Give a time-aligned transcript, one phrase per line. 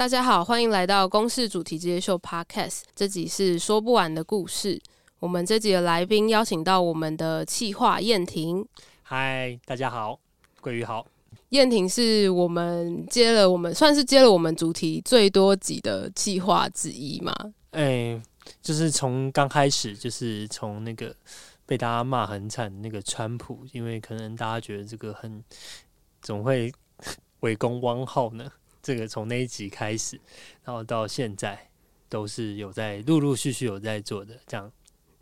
[0.00, 2.84] 大家好，欢迎来到公式主题这些秀 Podcast。
[2.94, 4.80] 这集是说不完的故事。
[5.18, 8.66] 我们这集的来宾邀请到我们的企划燕婷。
[9.02, 10.18] 嗨，大家好，
[10.62, 11.06] 桂鱼好。
[11.50, 17.34] 燕婷是我们接了我们算是接了我们主题最多集的企划之一嘛？
[17.72, 18.22] 哎、欸，
[18.62, 21.14] 就是从刚开始，就是从那个
[21.66, 25.44] 被大家骂很惨那个川普，因为可能大家觉得这个很
[26.22, 26.72] 总会
[27.40, 28.50] 围攻汪浩呢。
[28.82, 30.20] 这个从那一集开始，
[30.64, 31.68] 然后到现在
[32.08, 34.70] 都是有在陆陆续续有在做的这样。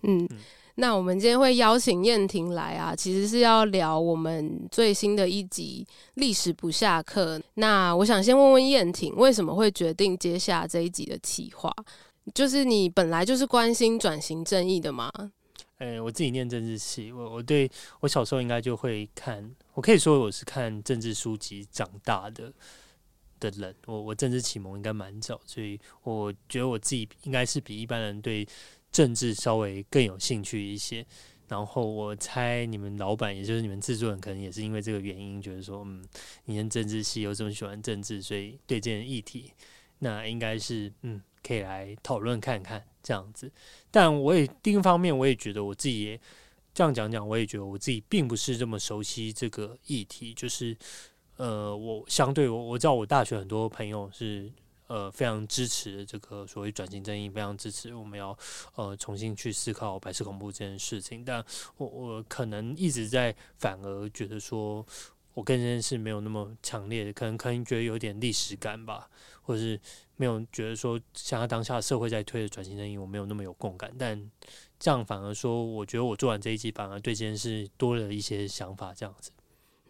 [0.02, 0.38] 嗯，嗯，
[0.76, 5.84] 那我们今天会邀请燕婷来啊，其实是要聊我们最新的一集
[6.14, 7.38] 《历史不下课》。
[7.54, 11.74] 那我想先问问燕婷，为什么会决定接下这一集的企划？
[12.34, 15.10] 就是你本来就是关心转型正义的吗？
[15.78, 17.70] 诶，我自己念政治系，我我对
[18.00, 22.52] 我小时候应该就会看，我可以说我是看政治书籍长大的。
[23.38, 28.46] 的人，我我政治启蒙应该蛮早，所以我觉得我自己应该是比一般人对
[28.90, 31.04] 政治稍微更有兴趣一些。
[31.48, 36.04] 然后我猜你们老板，也就是你们制作人，可能也是因为这个原因，觉得说，嗯，
[36.44, 39.50] 你跟政治系又这么喜欢政治，所以对这件议题，
[40.00, 43.50] 那应该是嗯，可以来讨论看看这样子。
[43.90, 46.20] 但我也另一方面，我也觉得我自己也
[46.74, 50.76] 这样讲讲，我也觉得我自己并不是这么熟悉这个议题，就是。
[51.38, 54.50] 呃，我相对我我知道我大学很多朋友是
[54.88, 58.36] 呃非常支持这个所谓转型正义，非常支持我们要
[58.74, 61.24] 呃重新去思考白色恐怖这件事情。
[61.24, 61.42] 但
[61.76, 64.84] 我我可能一直在反而觉得说，
[65.32, 69.08] 我跟这件事没有那么强烈的，可能可能觉得有点历史感吧，
[69.40, 69.80] 或者是
[70.16, 73.94] 没有觉得说像他当下社会在推的转型正义，我没有那么有共感。
[73.96, 74.28] 但
[74.80, 79.30] 这样反而说，我觉得我做完这一集，反而对这件事多了一些想法，这样子。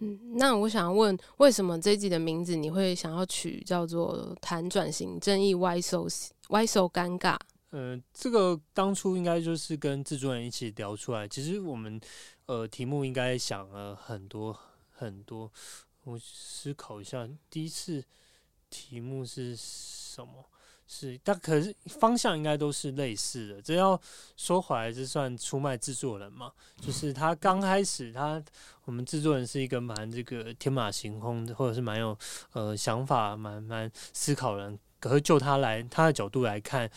[0.01, 6.07] 嗯，那我想问，为什么这集的名字你会想要取叫做“谈转型正义 Why so
[6.49, 7.37] Y so 尴尬”？
[7.71, 11.27] 呃，这个当初应该就是跟制作人一起聊出来。
[11.29, 12.01] 其实我们
[12.47, 14.59] 呃题目应该想了很多
[14.91, 15.53] 很多，
[16.05, 18.03] 我思考一下，第一次
[18.71, 20.45] 题目是什么？
[20.91, 23.61] 是，但可是方向应该都是类似的。
[23.61, 24.01] 这要
[24.39, 26.51] 说回来，这算出卖制作人嘛？
[26.81, 28.43] 就是他刚开始，他
[28.87, 32.17] 我们制作人是一个蛮这个天马行空的，或者是蛮有
[32.53, 34.79] 呃想法、蛮蛮思考人。
[34.99, 36.91] 可是就他来他的角度来看，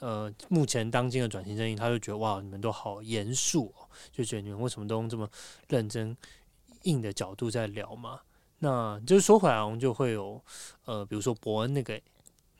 [0.00, 5.26] 呃，目前当今的转型正义，他就觉得哇，你们都好严肃哦，就觉得你们为什么都这么
[5.68, 6.14] 认真
[6.82, 8.20] 硬的角度在聊嘛？
[8.58, 10.38] 那就是说回来，我们就会有
[10.84, 11.98] 呃，比如说伯恩那个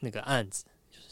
[0.00, 0.64] 那个案子。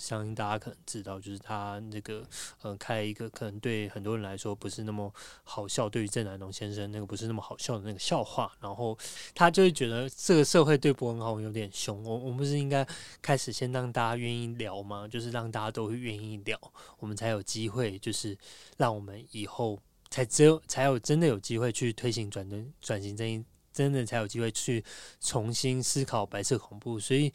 [0.07, 2.25] 相信大家可能知道，就是他那个
[2.63, 5.13] 呃，开一个可能对很多人来说不是那么
[5.43, 8.97] 好笑，对于郑南榕先生那个不是那么好笑的那个笑话，然后
[9.35, 12.05] 他就会觉得这个社会对伯恩豪有点凶。
[12.05, 12.87] 我我们不是应该
[13.21, 15.09] 开始先让大家愿意聊吗？
[15.09, 16.57] 就是让大家都会愿意聊，
[17.01, 18.39] 我们才有机会，就是
[18.77, 19.77] 让我们以后
[20.09, 24.85] 才只有才有真的有机会去推行转正转型正义，真的才有机会去
[25.21, 27.33] 重新思考白色恐怖，所以。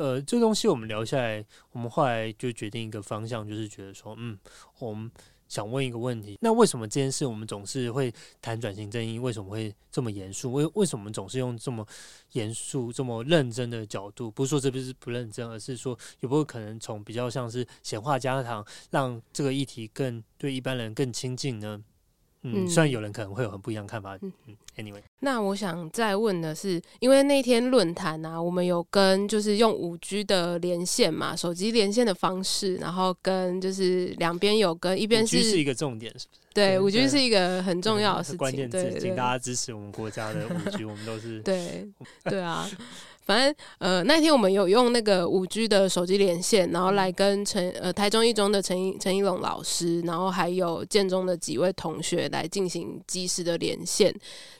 [0.00, 4.38] 呃，这东西我们聊下来，我们后来就决定一个方向，就是觉得说，嗯，
[4.78, 5.10] 我们
[5.46, 8.10] 想问一个问题：那为什么这件事我们总是会
[8.40, 9.18] 谈转型正义？
[9.18, 10.54] 为什么会这么严肃？
[10.54, 11.86] 为为什么我们总是用这么
[12.32, 14.30] 严肃、这么认真的角度？
[14.30, 21.84] 不是说这不是不认真，而是说有没有可能从比较像是闲话家常，让这个议题更对一般人更亲近呢？
[22.42, 24.18] 嗯，虽然有人可能会有很不一样的看法。
[24.22, 24.32] 嗯
[24.76, 36.40] ，Anyway，那我想再问的是，因为那天论坛啊，我们有跟就是用五 G 的连线嘛，手机连线的方式，然后跟就是两边有跟一边是五 G 是一个重点，是不是？
[36.54, 38.38] 对，五 G 是一个很重要的事情。
[38.38, 41.88] 关键词，请大家支持我们国家的五 G，我们都是 对
[42.24, 42.68] 对啊。
[43.30, 54.12] 反正呃那天我们有用那个五 G 的手机连线，然后来跟陈呃台中一中的陈陈一龙老师，然后还有建中的几位同学来进行及时的连线。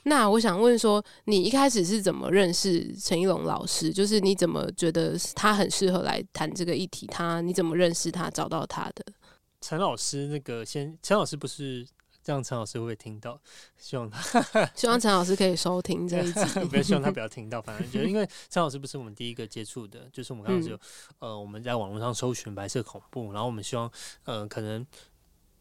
[0.03, 3.91] 那我想问说，你一开始是怎么认识陈一龙老师？
[3.91, 7.05] 就是你怎么觉得他很适合来谈这个议题？
[7.07, 8.29] 他你怎么认识他？
[8.29, 9.03] 找到他的？
[9.59, 11.85] 陈老师那个先，陈老师不是。
[12.23, 13.39] 这样陈老师会不会听到？
[13.77, 14.41] 希望他，
[14.75, 16.39] 希望陈老师可以收听这一集。
[16.69, 23.91] 不要希望他不要听到，反正觉得，因为陈老师不是我们第一个接触的，就是我们刚刚就、嗯、呃，我们在网络上搜寻白色恐怖，然后我们希望
[24.25, 24.85] 呃，可能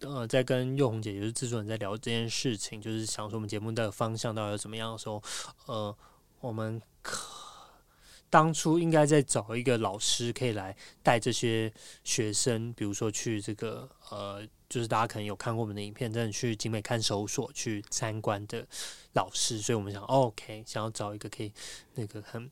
[0.01, 5.23] 呃，在跟佑红姐，也就是制作人，在聊这件事情，就是想说我们节目的方向到底要怎么样的时候，
[5.67, 5.97] 呃，
[6.41, 7.19] 我们可。
[8.33, 11.73] 当初应该再找一个老师，可以来带这些
[12.05, 18.65] 学生，比如说去这个呃，就是大家可能有看过我们的影片，真的去景美看守所去参观的
[19.15, 19.59] 老师。
[19.59, 21.53] 所以我们想，哦，OK，想要找一个可以
[21.95, 22.49] 那个很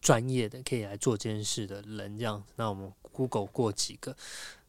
[0.00, 2.42] 专业的可以来做这件事的人这样。
[2.56, 4.16] 那我们 Google 过几个，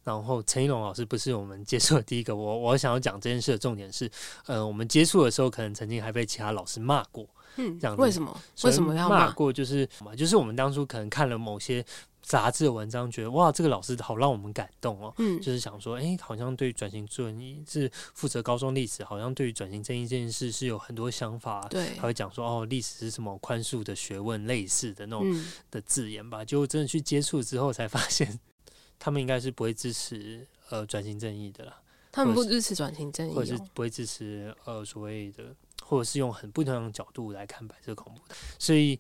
[0.04, 2.36] 然后陈一龙老师不是我们接触的第一个。
[2.36, 4.08] 我我想要讲这件事的重点是，
[4.46, 8.40] 呃，我们接触的时候可能曾经还被其他老师骂过，嗯，这样子为什么？
[8.64, 9.52] 为什么要骂过？
[9.52, 11.84] 就是嘛，就是我们当初可能看了某些。
[12.24, 15.14] 杂志的文章，觉得哇，这个老师好让我们感动哦。
[15.18, 21.68] 嗯，就是想说，哎、欸，好像对转型正义是负责高中历史，好像对于转型正义这件事是有很多想法。
[21.70, 26.46] 对，他会讲说，哦，历史是什么宽恕的学问，类似的那种的字眼吧。
[26.46, 28.40] 就、嗯、真的去接触之后，才发现
[28.98, 31.78] 他们应该是不会支持呃转型正义的啦。
[32.10, 35.44] 他们不支持转型正义、哦，或者是不会支持呃所谓的，
[35.84, 38.98] 或者是用很不同的角度来看白色恐怖的，所以。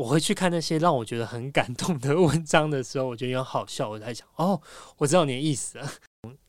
[0.00, 3.86] 我会去看那些让我觉得很感动的 文章的时候，我觉得有好笑。
[3.86, 4.58] 我在想，哦，
[4.96, 5.86] 我知道你的意思了。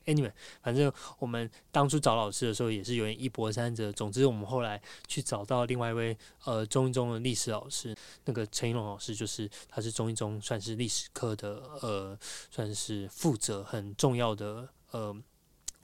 [0.05, 0.31] Anyway，
[0.63, 0.89] 反正
[1.19, 3.91] 我们当初找老师的时候也是有点一波三折。
[3.91, 7.93] 总之，我们后来去找到另外一位呃中一中的历史老师，
[8.23, 12.17] 那个陈一龙老师，就是他是中一中算是历史课的呃，
[12.49, 15.13] 算是负责很重要的呃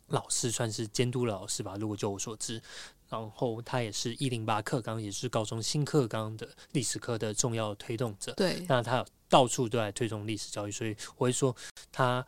[0.08, 1.76] 老师，算是监督老师吧。
[1.78, 2.62] 如果就我所知。
[3.10, 8.34] 然后他也是一零八课纲，也是高中新课纲的历史课的重要推动者。
[8.34, 11.56] 对，那他到处都在推动历史教育，所以我会说
[11.92, 12.26] 他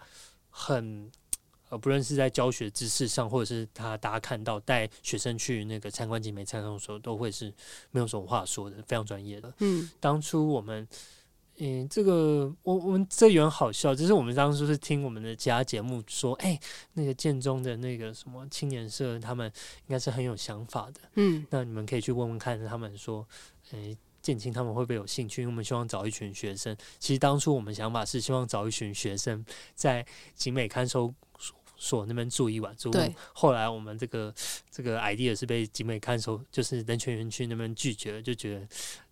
[0.49, 1.11] 很
[1.69, 7.53] 呃，不论是在教学知识上，或者是他大家看到带学生去那个参观景美参观的时候，都会是
[7.91, 9.53] 没有什么话说的，非常专业的。
[9.59, 10.87] 嗯，当初我们。
[11.61, 16.57] 嗯，这个我我们这有点好笑，就是我们当初是听我们的其他节目说，哎，
[16.94, 19.51] 那个建中的那个什么青年社，他们
[19.88, 21.01] 应该是很有想法的。
[21.15, 23.27] 嗯，那你们可以去问问看，他们说，
[23.71, 25.41] 哎，建青他们会不会有兴趣？
[25.41, 26.73] 因为我们希望找一群学生。
[26.97, 29.44] 其实当初我们想法是希望找一群学生
[29.75, 31.13] 在景美看守
[31.75, 32.73] 所那边住一晚。
[32.77, 32.89] 住。
[32.89, 33.13] 对。
[33.33, 34.33] 后来我们这个
[34.71, 38.67] 这个 idea 是被景美看守，就是人权园区那边拒绝了，就觉得，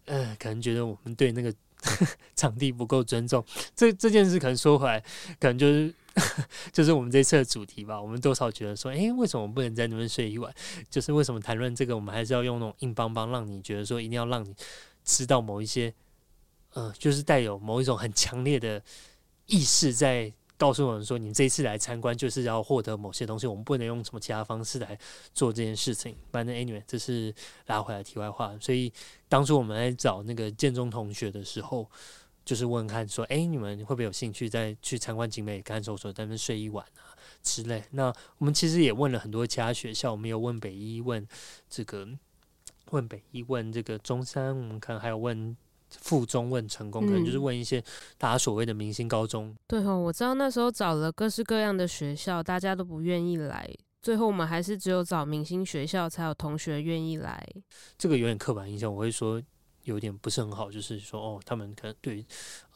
[0.05, 1.53] 呃，可能觉得我们对那个。
[2.35, 3.43] 场地不够尊重，
[3.75, 4.99] 这这件事可能说回来，
[5.39, 5.93] 可能就是
[6.73, 8.01] 就是我们这次的主题吧。
[8.01, 10.53] 我们多少觉得说，诶，为什么我不能在那边睡一晚？
[10.89, 14.53] 就是为什么谈论这个，我们还是要用那种硬邦邦，让你觉得说一定要让你
[15.03, 15.93] 知道某一些，
[16.73, 18.81] 嗯、呃，就是带有某一种很强烈的
[19.45, 20.31] 意识在。
[20.57, 24.97] 告诉我们说，你这次来参观就是要获得某些东西，我们不能用什么其他方式来
[25.33, 26.15] 做这件事情。
[26.31, 27.33] 反正 anyway，这是
[27.67, 28.57] 拉回来题外话。
[28.59, 28.91] 所以
[29.29, 31.87] 当初我们来找那个建中同学的时候，
[32.43, 37.13] 就是问看说，哎，你们会不会有兴趣再去参观景美看守所，在那边睡一晚啊
[37.43, 37.83] 之类？
[37.91, 41.27] 那我们其实也问了很多其他学校，我们有问北一，问
[41.69, 42.07] 这个，
[42.89, 45.55] 问北一，问这个中山，我们看还有问。
[45.89, 47.83] 附中问成功，可能就是问一些
[48.17, 49.47] 大家所谓的明星高中。
[49.47, 53.69] 嗯、对哦，我知道那时候找了各式各样的学校，大家都不愿意来，
[54.01, 57.47] 最后我们还是只有找明星学校才有同学愿意来。
[57.97, 59.41] 这个有点刻板印象，我会说
[59.83, 62.25] 有点不是很好，就是说哦，他们可能对，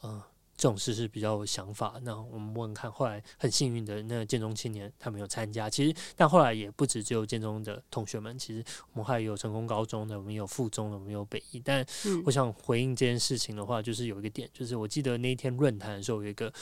[0.00, 0.22] 呃。
[0.62, 1.94] 这种事是比较有想法。
[2.04, 5.68] 那我们问看，后来很幸运的那个建中青年他们有参加。
[5.68, 8.62] 其实，但后来也不止只有建中的同学们，其实
[8.92, 11.58] 我们还有成功高中的，我们有附中的，我们有北一。
[11.58, 11.84] 但
[12.24, 16.52] 我想回应这件事情的话，就是有一个点，就是我记得那一天论坛的时候，有一个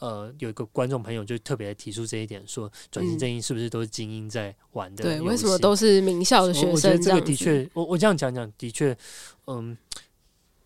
[0.00, 5.04] 呃有一个观众朋友就特别提出这一点，说转型正义是不是都是精英在玩的？
[5.04, 6.70] 对，为什么都是名校的学生？
[6.72, 8.98] 我觉得这个的确，我我这样讲讲，的确，
[9.46, 9.78] 嗯，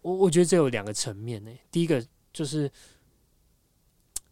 [0.00, 1.50] 我我觉得这有两个层面呢。
[1.71, 2.02] 第一个。
[2.35, 2.71] 就是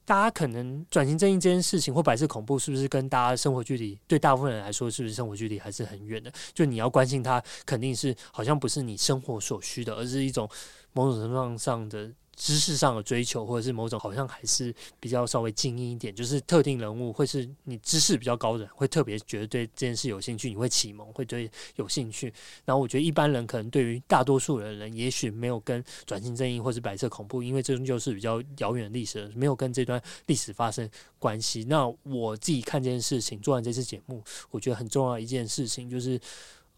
[0.04, 6.30] 大家可能转型正义这件事情或白色恐怖，是不是跟大家生活距离，对大部分人来说，是不是生活距离还是很远的？
[6.52, 10.46] 就你要关心它，肯定是好像不是你生活所需的，而是一种
[10.92, 12.10] 某种程度上的。
[12.34, 22.32] 知识上的追求，或者是某种好像还是比较稍微精英一点，就是特定人物，会是你知识比较高的人，会特别觉得对这件事有兴趣，你会启蒙，会对有兴趣。
[22.64, 31.64] 然后我觉得一般人可能对于大多数的人，也许没有跟转型正义或是白色恐怖，因为这终究是比较遥远的历史，没有跟这段历史发生关系。
[31.64, 36.18] 那我自己看这件事情，做完这次节目，我觉得很重要一件事情就是，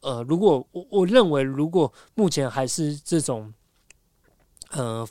[0.01, 3.55] 呃，如果我我认为，如果目前还是这种，
[4.71, 5.09] 呃。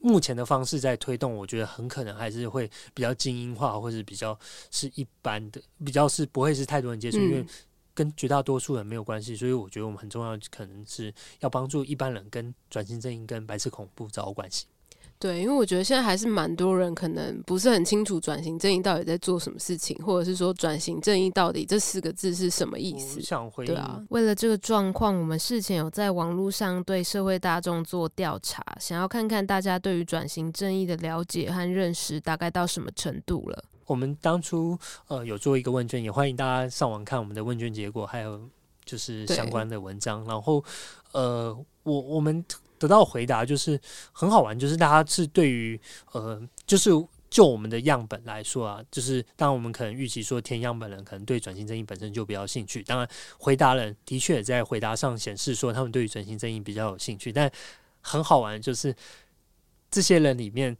[0.00, 4.38] 目前的方式在推动，我觉得很可能还是会比较精英化，或者比较
[4.70, 7.46] 是一般的，比较是不会是太多人接触，嗯、因为
[7.94, 9.36] 跟绝大多数人没有关系。
[9.36, 14.66] 所以我觉得我们很重要，可能是要帮助一般人跟转型正义、跟白色恐怖找到关系。
[15.20, 23.20] 对，因为我觉得现在还是蛮多人可能不是很清楚转型正义到底在做什么事情，或者是说转型正义到底这四个字是什么意思？
[23.20, 33.62] 想回对啊，为了这个状况，我们事前有在网络上对社会大众做调查，想要看看大家对于转型正义的了解和认识大概到什么程度了。
[33.84, 38.40] 我们当初呃有做一个问卷，也欢迎大家上网看我们的问卷结果，还有
[38.86, 40.24] 就是相关的文章。
[40.24, 40.64] 然后
[41.12, 42.42] 呃，我我们。
[42.80, 46.90] 得到回答就是很好玩，就是大家是对于呃，就是。
[47.30, 53.08] 就我们的样本来说啊，就是当然我们可能预期说填样本人可能对转型正义本身就比较兴趣，当然
[53.38, 57.48] 回答人的确在回答上显示说他们对于转型正义比较有兴趣，但
[58.00, 58.92] 很好玩就是
[59.92, 60.76] 这些人里面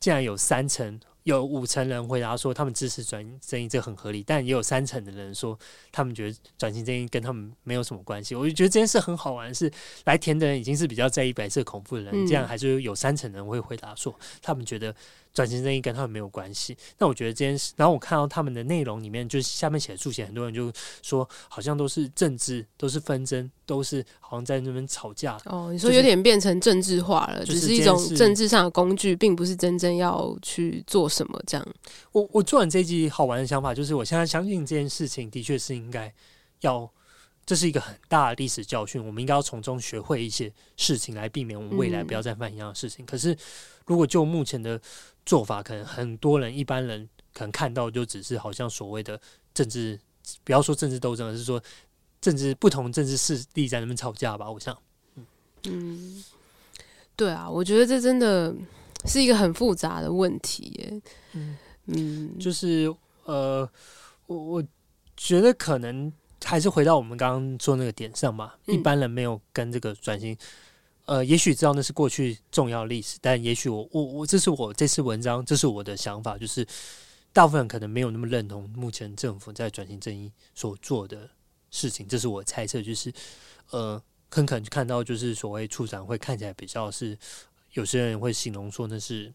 [0.00, 0.98] 竟然有三成。
[1.24, 4.22] 有五成人回答说他们支持转型正义，这很合理。
[4.22, 5.58] 但也有三成的人说
[5.92, 8.34] 他们觉得转型正义跟他们没有什么关系。
[8.34, 9.70] 我就觉得这件事很好玩，是
[10.04, 14.94] 来填的人已经是比较在意白色恐怖的人，嗯、这样还是有三成人会回答说他们觉得
[15.34, 16.74] 转型正义跟他们没有关系。
[16.96, 20.72] 那我觉得这件事，然后我看到他们的内容里面，就是下面写的注解，很多人就
[21.02, 25.38] 说好像都是政治，都是纷争，都是好像在那边吵架。
[25.44, 31.10] 哦，你说有点变成政治化了，就是、只是一种政治上的工具，并不是真正要去做。
[31.10, 31.66] 什么这样？
[32.12, 36.14] 我我做完这一集好玩的想法就是，我现在相信这件事情的确是应该
[36.60, 36.88] 要，
[37.44, 43.04] 这是一个很大的历史教训，我们应该要从中学会一些事情，来避免我们未来不要再犯一样的事情。
[43.04, 43.36] 嗯、可是，
[43.90, 44.80] 如果就目前的
[45.26, 49.20] 做法，可能很多人一般人可能看到就只是好像所谓的
[49.52, 49.98] 政治，
[50.44, 51.60] 不要说政治斗争，而是说
[52.20, 54.48] 政治不同政治势力在那边吵架吧。
[54.48, 54.78] 我想，
[55.16, 55.26] 嗯，
[55.64, 56.24] 嗯，
[57.16, 58.54] 对啊，我觉得这真的。
[59.06, 61.56] 是一个很复杂的问题耶，嗯
[61.86, 62.94] 嗯，就是
[63.24, 63.66] 呃，
[64.26, 64.64] 我我
[65.16, 66.12] 觉得可能
[66.44, 68.58] 还是回到我们刚刚说那个点上吧。
[68.66, 70.36] 嗯、一般人没有跟这个转型，
[71.10, 76.64] 呃，也许知道那是过去重要历史，但也许我我我这是我这次文章，这是我的想法，就是
[77.32, 81.28] 大部分人可能没有那么认同目前政府在转型正义所做的
[81.72, 83.12] 事情，这是我猜测，就是
[83.70, 84.00] 呃，
[84.30, 87.18] 很可能看到就是所谓处长会看起来比较是。
[87.74, 89.32] 有些人会形容说那是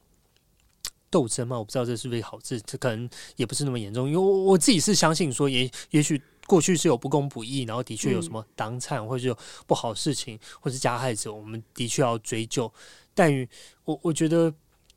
[1.10, 4.08] 斗争嘛，我不知道这是不是好字，这可能也不是那么严重。
[4.10, 12.72] 因为我我自己是相信说，也也许过去是有不公不义，然后的确有什么党产或者有不好的事情，或是加害者，我们的确要追究。
[13.14, 13.48] 但于
[13.84, 14.52] 我我觉得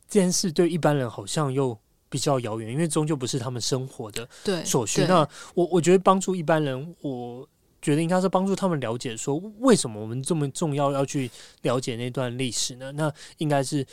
[0.07, 1.77] 这件事对一般人好像又
[2.09, 4.27] 比较遥远，因为终究不是他们生活的
[4.65, 5.05] 所需。
[5.05, 7.47] 那我我觉得帮助一般人，我。
[7.81, 12.91] 觉得应该是帮助他们了解，说为什么我们这么重要要去了解那段历史呢？
[12.91, 13.87] 那应该是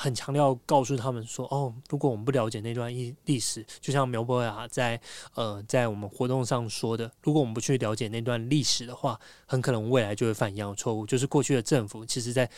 [0.00, 4.98] 很强调告诉他们说，哦，如果我们不了解那段历历史，就像苗博雅在
[5.34, 12.48] 呃在我们活动上说的，如果我们不去了解那段历史的话，很可能未来就会犯一样的错误，就是过去的政府其实在。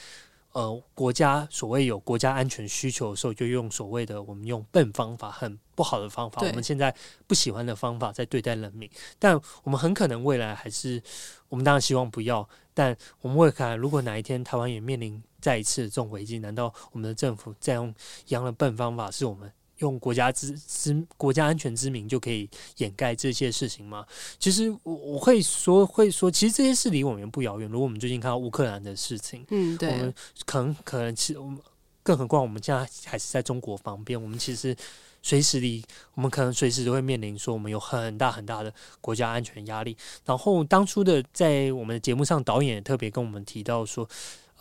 [0.54, 6.94] 呃，国家所谓有国家安全需求的时候，就用所谓的我们用笨方法，很不好的方法，我们现在
[7.26, 8.86] 不喜欢的方法在对待人民。
[9.18, 11.02] 但我们很可能未来还是，
[11.48, 12.46] 我们当然希望不要。
[12.74, 17.94] 但我们会看，如果哪一天台湾也面临再一次这种危机，难道我们的政府再用
[18.28, 19.52] 一样的笨方法，是我们？
[19.78, 24.06] 用国家之之国家安全之名就可以掩盖这些事情吗？
[24.38, 27.68] 其实我我会说会说，其实这些事离我们不遥远。
[27.68, 30.14] 如果我们最近看到乌克兰的事情，嗯，对，我们
[30.46, 31.58] 可能可能其实我们，
[32.04, 34.76] 更何况我们现在还是在中国旁边，我们其实
[35.20, 35.84] 随时离
[36.14, 39.96] 我们可能随时都会面临说我们有很大很大的国家安全压力。
[40.24, 44.08] 然后当初的在我们的节目上，导演也特别跟我们提到说。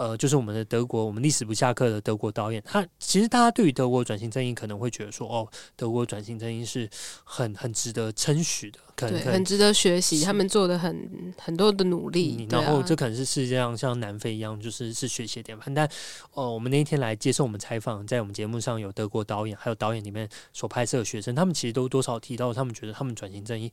[0.01, 6.89] 呃，就是我们的德国，我们历史不下课的德国导演，他其实大家对于德国转型正义可能会觉得说，哦，德国转型正义是
[7.23, 15.71] 很很值得称许的，可能很值得学习，他们做的很很多的努力，然后这可能是世界上像南非一样，就是是学习典范。
[15.71, 15.87] 但
[16.33, 23.71] 哦，我们那一天来接受我们采访，在我们节目上有德国导演，还有导演里面所拍摄的学生，他们其实都多少提到，他们觉得他们转型正义。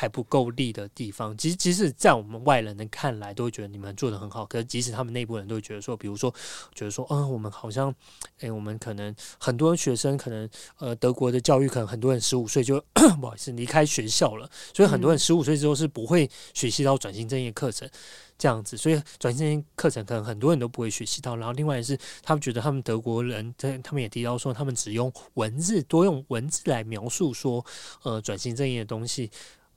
[0.00, 4.46] 还不够力的地方，其实即使在我们外人的看来，都会觉得你们做的很好。
[4.46, 6.32] 可是即使他们内部人都会觉得说，比如说，
[6.72, 7.92] 觉得说，嗯，我们好像，
[8.38, 12.80] 诶，我们可能很多学生，可能呃，德国的教育可能很多人十五岁就
[13.20, 17.90] 不好意思离开学校了，所以很多人十五岁之后是不会学习到转型正义课程
[18.38, 18.76] 这样子。
[18.76, 21.34] 所以转型课程可能很多人都不会学习到。
[21.34, 23.52] 然后另外是他们觉得他们德国人，
[23.82, 27.66] 他们也提到说，他们只用文字，多用文字来描述说，
[28.04, 29.28] 呃，转型正义的东西。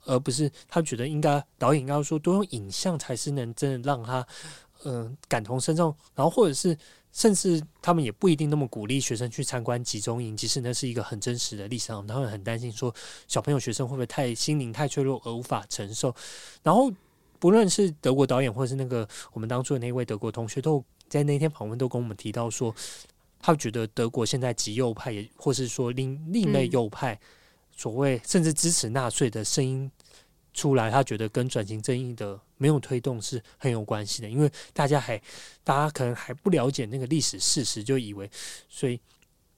[0.04, 4.26] 而不是他觉得应该导演应该说多用影像才是能真的让他
[4.84, 6.76] 嗯、呃、感同身受，然后或者是
[7.12, 12.92] 甚至他们也不一定那么鼓励学生去参观集中营，即使那是一个很真实的历史上，他们很担心说
[13.28, 16.14] 小朋友学生会不会太心灵太脆弱而无法承受。
[16.62, 16.90] 然后
[17.38, 22.74] 不论是德国导演或是那个我们当初的那位德国同学，都在那天访问都跟我们提到说，
[23.38, 27.14] 他觉得德国现在极右派也或是说另另类右派。
[27.14, 27.20] 嗯
[27.76, 29.90] 所谓甚至支持纳粹的声音
[30.52, 35.20] 出来，他觉得跟转型正义的没有推动是很有关系的，因为大家还
[35.64, 38.30] 大家可能还不了解那个历史事实，就以为
[38.68, 39.00] 所以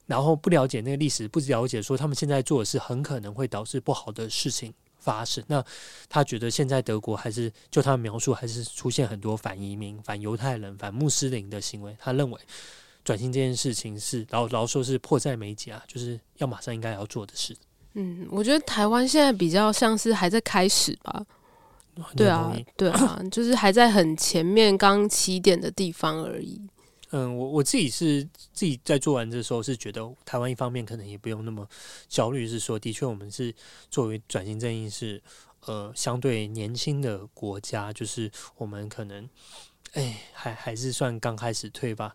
[0.07, 5.43] 然后不了解那个历史，不了解说他们现在做的事很可能会导致不好的事情发生。
[5.47, 5.63] 那
[6.07, 11.95] 他觉得现在德国还是就他描述，还是出现很多反移民、反犹太人、反穆斯林的行为。
[11.99, 12.39] 他认为
[13.03, 17.55] 转型这件事情是，然后然后说是迫在眉睫啊，就是要马上应该要做的事。
[17.95, 21.25] 嗯，我觉得台湾现在比较像是还在开始吧。
[22.15, 26.61] 对啊，对啊， 就是还在很前面刚起点的地方而已。
[27.11, 28.21] 嗯，我我自己是
[28.51, 31.65] 自己在做完的时候是觉得台湾一方面可能也不用那么
[32.09, 33.53] 焦虑，是说的确我们是
[33.89, 35.23] 作为转型正义是
[35.65, 39.29] 呃相对年轻的国家，就是我们可能
[39.93, 42.13] 哎还还是算刚开始退吧。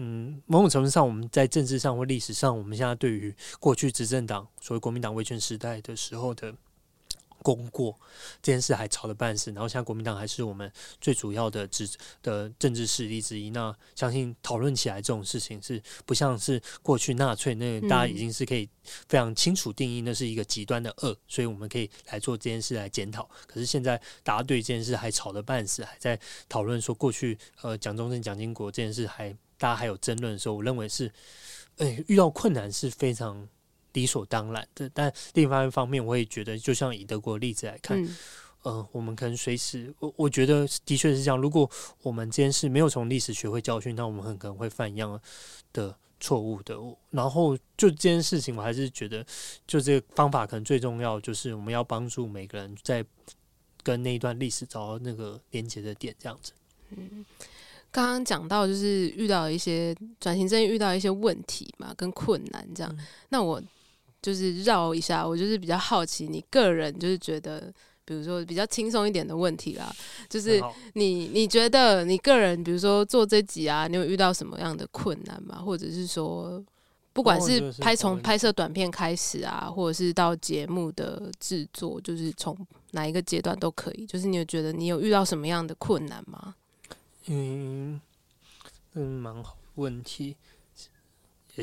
[0.00, 6.54] 嗯，某种程度上我们在政治上或历史上，我们现在对于过去执政党所谓国民党威权时代的时候的。
[7.40, 7.96] 功过
[8.42, 11.88] 这件事还吵得半死，然后现在国民党还是我们最主要的执
[12.20, 13.50] 的政治势力之一。
[13.50, 18.68] 那相信讨论起来这种事情是不像是过去纳粹那个大家已经是可以
[19.08, 23.30] 非常清楚定义那是一个极端的恶，所以我们可以来做这件事来检讨。
[23.46, 31.12] 可是现在大家对这件事还吵得半死，还在讨论说过去呃蒋中正、蒋经国这件事还大家还有争论的时候，我认为是，
[31.76, 33.46] 诶遇到困难是非常。
[33.94, 38.16] 理所当然的，但另外一方面，我也觉得，就像以德国例子来看，嗯，
[38.62, 41.40] 呃，我们可能随时，我我觉得的确是这样。
[41.40, 41.68] 如果
[42.02, 45.20] 我们这件事没有从历史学会教训，那我们很可能会犯一样
[45.72, 46.76] 的错误的。
[47.10, 49.24] 然后，就这件事情，我还是觉得，
[49.66, 53.04] 就这个方法可能最重要，就是我们要帮助每个人在
[53.82, 56.52] 跟那一段历史找到那个连接的点，这样子。
[56.90, 57.24] 嗯，
[57.90, 62.94] 刚刚讲到就是遇到一些转型正义遇到一些问题嘛，跟困难这样。
[62.98, 63.62] 嗯，那我。
[64.20, 67.72] 就是绕一下，我就是比较好奇，你个人就是觉得，
[68.04, 69.94] 比如说比较轻松一点的问题啦，
[70.28, 70.60] 就是
[70.94, 75.62] 你你觉得你个人，比如说做这集啊，你有遇到什么样的困难吗？
[75.62, 76.60] 或者是说，
[77.12, 82.58] 不管是拍从拍摄短片开始啊，或者是到节目的制作，就是从
[82.90, 84.04] 哪一个阶段都可以。
[84.04, 86.56] 就是你有觉得你有遇到什么样的困难吗？
[87.28, 88.00] 嗯，
[88.94, 90.36] 嗯，蛮好问题。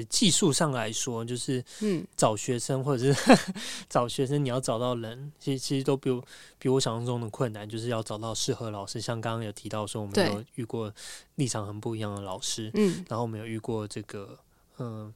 [0.09, 3.55] 技术上来说，就是嗯，找学生或者是、嗯、
[3.87, 6.21] 找学生，你要找到人，其实其实都比我
[6.59, 7.69] 比我想象中的困难。
[7.69, 10.93] 就是要找到适合老师，像刚刚有提到说，我们有遇过
[11.35, 14.37] 立场很不一样的老师，嗯，然后我们有遇过这个
[14.79, 15.13] 嗯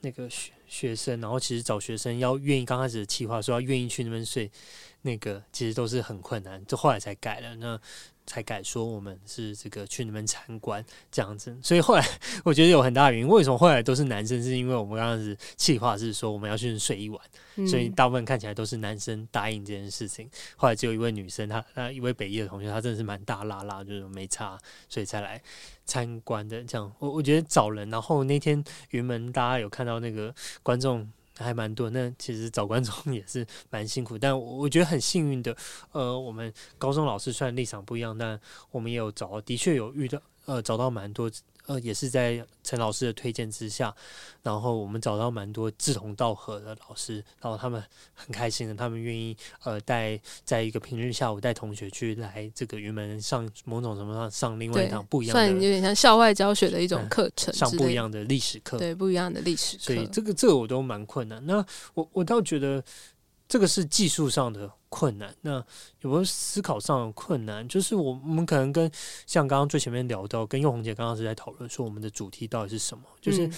[0.00, 4.52] 那个学学生，然后其实找学生要愿意刚开始的计划说要愿意去那边睡，
[5.00, 7.80] 那个其实都是很困难，就后来才改了那。
[8.26, 12.06] 才敢说我们是这个去那边参观这样子，所以后来
[12.44, 13.28] 我觉得有很大的原因。
[13.28, 14.42] 为什么后来都是男生？
[14.42, 17.20] 是因为我们刚开始计划是说我们要去睡一晚，
[17.68, 20.28] 所以大部分看起来都是男生答应这件事情。
[20.56, 24.58] 后来只有一位女生，她那一位北一的同学，她真的是蛮大拉拉，就是没差，
[24.88, 25.40] 所以才来
[25.84, 26.62] 参观的。
[26.64, 31.10] 这样，我我觉得找人，然后那天云门大家有看到那个观众。
[31.38, 35.56] 还蛮多，那其实找观众 也是蛮辛苦，但我觉得很幸运的，
[35.92, 38.38] 呃，我们高中老师虽然立场不一样，但
[38.70, 41.30] 我们也有找，的确有遇到，呃，找到蛮多。
[41.66, 43.94] 呃，也是在陈老师的推荐之下，
[44.42, 61.44] 然后我们找到蛮多志同道合的老师，然后他们很开心的，他们愿意呃带在一个平日下午带同学去来这个云门上某种什么上上另外一堂不一样的，算有点像校外教学的一种课程，上不一样的历史课，对，不一样的历史课，所以这个这个我都蛮困难。
[61.46, 62.82] 那我我倒觉得。
[63.46, 65.54] 这个是技术上的困难，那
[66.02, 67.66] 有没有思考上的困难？
[67.66, 68.88] 就是我们可能跟
[69.26, 73.02] 像刚刚最前面聊到，跟幼红姐刚刚是在讨论说，我们的主题到底是什么？
[73.20, 73.50] 就是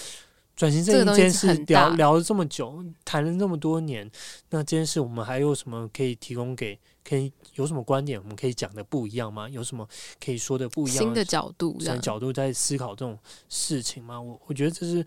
[0.55, 4.09] 转型这一件事聊聊了这么久，谈了那么多年，
[4.49, 6.79] 那这件事我们还有什么可以提供给？
[7.03, 8.19] 可以有什么观点？
[8.19, 9.47] 我们可以讲的不一样吗？
[9.47, 9.87] 有什么
[10.19, 11.03] 可以说的不一样？
[11.03, 13.15] 新的角度，新的角度在思考这种
[13.47, 14.19] 事情吗？
[14.19, 15.01] 我我觉得这是，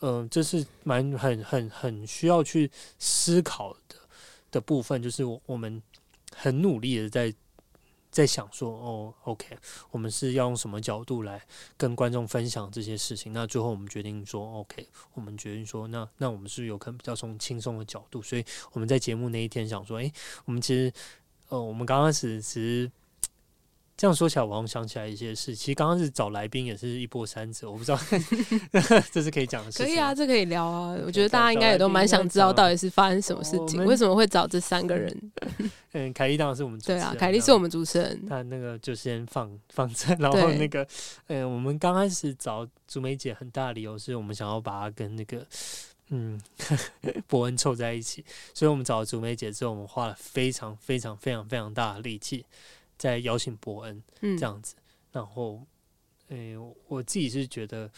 [0.00, 3.76] 嗯、呃，这是蛮很很很需要去思考
[4.50, 4.60] 的。
[4.60, 5.82] 部分就是我我们
[6.34, 7.34] 很努力的在
[8.10, 9.56] 在想说哦，OK，
[9.90, 11.44] 我们是要用什么角度来
[11.76, 13.32] 跟观众分享这些事情？
[13.32, 20.12] 那最后我们决定说，OK，我们决定说，那那我们是有可能比较从轻松的角度，所以我们在节目那一天想说，诶，
[20.44, 20.92] 我们其实
[21.48, 22.90] 呃，我们刚开始其实。
[24.00, 25.54] 这样说起来，我好像想起来一些事。
[25.54, 27.70] 其实刚刚是找来宾，也是一波三折。
[27.70, 28.00] 我不知道
[29.12, 29.84] 这是可以讲的事情。
[29.84, 30.96] 可以啊，这可以聊啊。
[31.04, 35.14] 我觉得大家应该也都蛮想知道，到底是发生什么事情，为什么会找这三个人？
[35.92, 37.00] 嗯，凯莉当然是我们主持人。
[37.02, 38.18] 对啊，凯莉是我们主持人。
[38.22, 40.86] 那那个就先放放着，然后那个，
[41.26, 45.44] 嗯，我们刚开始找竹梅姐，很大的理由是我们想要把她跟那个
[46.08, 46.40] 嗯
[47.26, 52.46] 伯恩凑在一起，所以我们找了竹梅姐之后，我们花了非常非常非常非常大的力气。
[53.00, 55.64] 在邀请伯恩这样子，嗯、然后，
[56.28, 57.90] 诶、欸，我自己是觉得，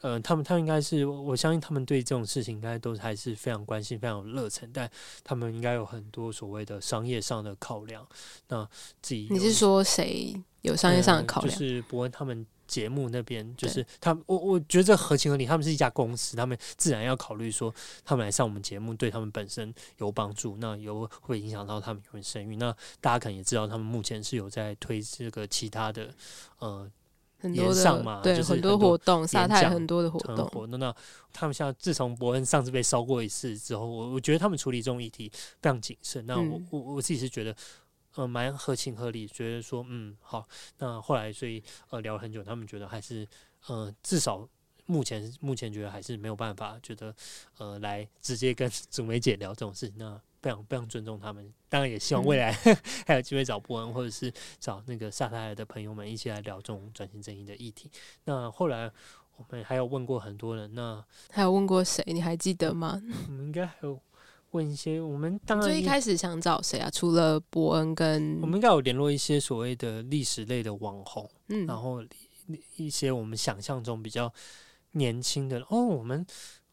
[0.00, 4.88] 呃，他们他们应该是，我相信他们对这种事情应该都还是非常关心、非常有热忱，但
[5.24, 8.06] 他们应该有很多所谓的商业上的考量。
[8.46, 8.64] 那
[9.02, 11.50] 自己，你是说谁有商业上的考量？
[11.50, 12.46] 嗯、就是伯恩他们。
[12.66, 15.46] 节目那边就是他，我我觉得这合情合理。
[15.46, 17.72] 他们是一家公司，他们自然要考虑说，
[18.04, 22.56] 他们来上我们节目对他们本身有帮助，那有会影响到他们有声誉。
[22.56, 26.14] 那大家可能也知道，他们目前是有在推这个其他的
[26.58, 26.90] 呃
[27.38, 30.36] 很多上嘛，对就是很多活动，沙泰很多的活动。
[30.48, 30.78] 活动。
[30.78, 30.94] 那
[31.32, 36.24] 他们像自从伯恩上次被烧过一次之后，我我觉得他们处理这种议题非常谨慎。
[36.26, 37.54] 那我、嗯、我我自己是觉得。
[38.16, 40.46] 呃，蛮合情合理，觉得说，嗯，好，
[40.78, 43.26] 那后来所以呃聊了很久，他们觉得还是
[43.66, 44.48] 呃至少
[44.86, 47.14] 目前目前觉得还是没有办法，觉得
[47.58, 57.90] 呃来直接跟 祖梅姐聊这种事情，那非常非常尊重他们，当然也希望未来、嗯、 还有机会找伯恩或者是找那个萨泰尔的朋友们一起来聊这种转型正义的议题。
[58.24, 58.90] 那后来
[59.36, 62.04] 我们还有问过很多人，那还有问过谁？
[62.06, 63.02] 你还记得吗？
[63.26, 63.98] 我 们应该还有。
[64.54, 66.88] 问一些，我们当然最一开始想找谁啊？
[66.90, 72.02] 除了伯恩跟我们应该有联络一些所谓的历史类的网红，嗯，然后
[72.76, 74.32] 一些我们想象中比较
[74.92, 76.24] 年轻的哦，我们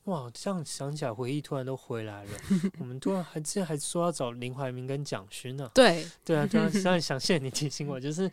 [0.04, 2.32] 哇，这样想起来回忆突然都回来了。
[2.80, 8.30] 我们突然还之前还说要找林怀民跟蒋勋呢，对对啊，突然突然 想谢谢你提醒我，就是。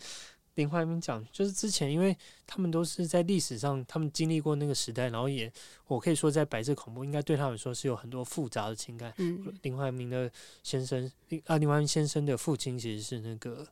[0.59, 5.51] 林怀民讲，就是之前，因为他们都是在历史上，他们经历过那个时代，然后也，
[5.87, 9.15] 我可以说，在白色恐怖，应该对他们说是有很多复杂的情感。
[9.19, 10.29] 嗯，林怀民的
[10.65, 11.09] 先生，
[11.47, 13.65] 啊，林怀民先生的父亲其实是那个，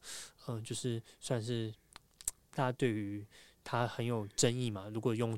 [0.47, 1.75] 嗯、呃，就是算是
[2.55, 3.27] 大家对于
[3.65, 4.89] 他很有争议嘛。
[4.95, 5.37] 如果用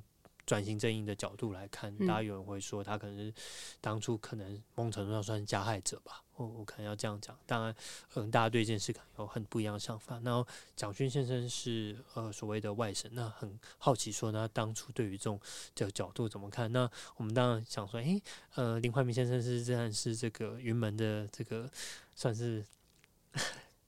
[0.48, 3.34] 转型正义的角度来看，大家有人会说他可能是
[3.82, 6.24] 当初可能某种程度上算是加害者吧。
[6.36, 7.74] 我我可能要这样讲，当然，
[8.14, 10.18] 嗯，大家对这件事可能有很不一样的想法。
[10.24, 15.38] 然后蒋勋先生是呃所谓的外省，那很好奇说他当初对于这种
[15.74, 16.72] 这个角度怎么看？
[16.72, 18.22] 那我们当然想说，诶、欸，
[18.54, 21.70] 呃，林怀民先生是自然是这个云门的这个
[22.14, 22.64] 算是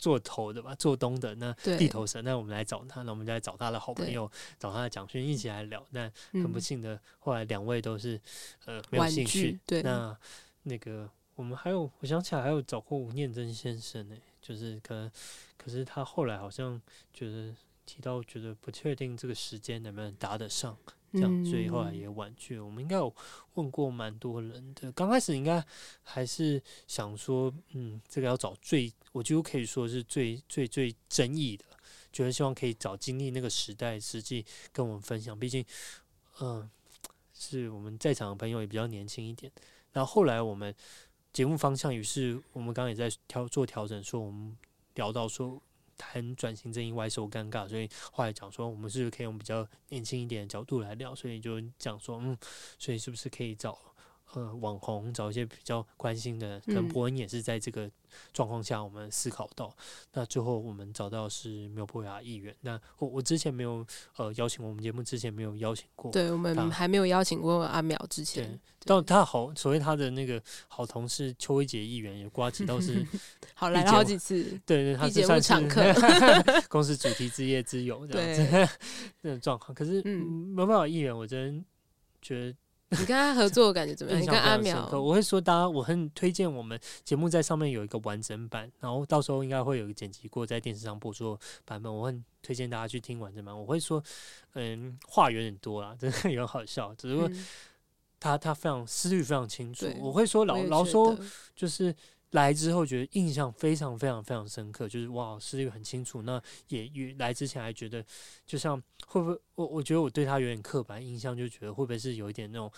[0.00, 2.20] 做头的吧，做东的那地头蛇。
[2.22, 5.86] 那我们来找他，那我们就来找他的好朋友，找他的蒋勋一起来聊。
[5.90, 8.20] 那很不幸的，后来两位都是
[8.64, 9.60] 呃没有兴趣。
[9.66, 10.16] 对，那
[10.62, 11.08] 那个。
[11.36, 15.10] 我们还有，我想起来还有找过吴念真先生呢，就是可能，
[15.56, 16.78] 可是他后来好像
[17.14, 17.54] 觉得
[17.86, 20.76] 提到，觉得不确定这个时间能不能搭得上，
[21.12, 22.59] 这样，所以后来也婉拒。
[22.59, 23.14] 我们应该有
[23.55, 25.64] 问过蛮多人的，刚开始应该
[26.03, 31.64] 还是想说，嗯，这个要找最，我几乎可以说是最最最争议的，
[32.12, 35.38] 觉得希望可以找经历那个时代，实际跟我们分享。
[35.38, 35.64] 毕竟，
[36.40, 36.70] 嗯，
[37.33, 39.51] 是我们在场的朋友也比较年轻一点。
[39.92, 40.75] 然后后来我们。
[41.33, 44.59] 节目方向，于是我们刚刚也在调做调整，说我们
[44.96, 45.62] 聊到说
[46.00, 52.34] 谈转型正义外受尴尬，所以后来讲说我们是不是可以用比较年轻一点的角度来聊，所以就讲说嗯，
[52.78, 53.78] 所以是不是可以找。
[54.35, 57.90] 呃，网红找一些比较关心的，可能博恩也是在这个
[58.33, 62.55] 状况下，我们思考到，嗯、那最后我们找到是苗博雅议员。
[62.61, 63.85] 那我我之前没有
[64.16, 68.45] 呃邀请我们节目之前没有邀请过，对我们还没有邀请过阿苗之前。
[68.79, 73.05] 对，到他好，所谓他的那个好同事邱威杰议员也呱吉倒是
[73.55, 75.83] 好来了好几次，对对，他是算常客，
[76.71, 78.77] 公司主题之夜之友这样子
[79.23, 79.75] 那种状况。
[79.75, 81.64] 可是苗博雅议员，我真
[82.23, 82.57] 觉得。
[82.90, 84.20] 你跟他合作的感觉怎么样？
[84.20, 91.94] 你跟阿苗，我会说，大家我很推荐我们节目在上面有一个完整版，然后到时候应该会有一个剪辑过在电视上播出版本。
[91.94, 93.59] 我很推荐大家去听完整版。
[93.59, 94.03] 我会说，
[94.55, 97.31] 嗯，话有点多啦，真的有点好笑，只是说
[98.18, 99.87] 他他非常思虑非常清楚。
[100.00, 101.16] 我会说老老说
[101.55, 101.94] 就是。
[102.33, 106.23] 来之后觉得印象非常非常非常深刻，就是哇，思虑很清楚。
[106.23, 108.05] 那也与来之前还觉得，
[108.47, 112.71] 就像会不会我我觉得我对他有点刻板印象，就觉得会不会是有一点那种，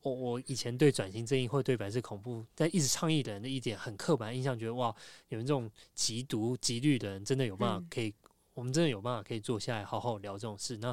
[0.00, 4.94] 我我以前对转型正义或对白色恐怖在一直倡议的人的一点很刻板印象，觉得哇，
[5.28, 10.78] 你们这种极毒极绿的人真的有办法可以，嗯、我们真的有办法可以坐下来好好聊这种事。
[10.78, 10.88] 那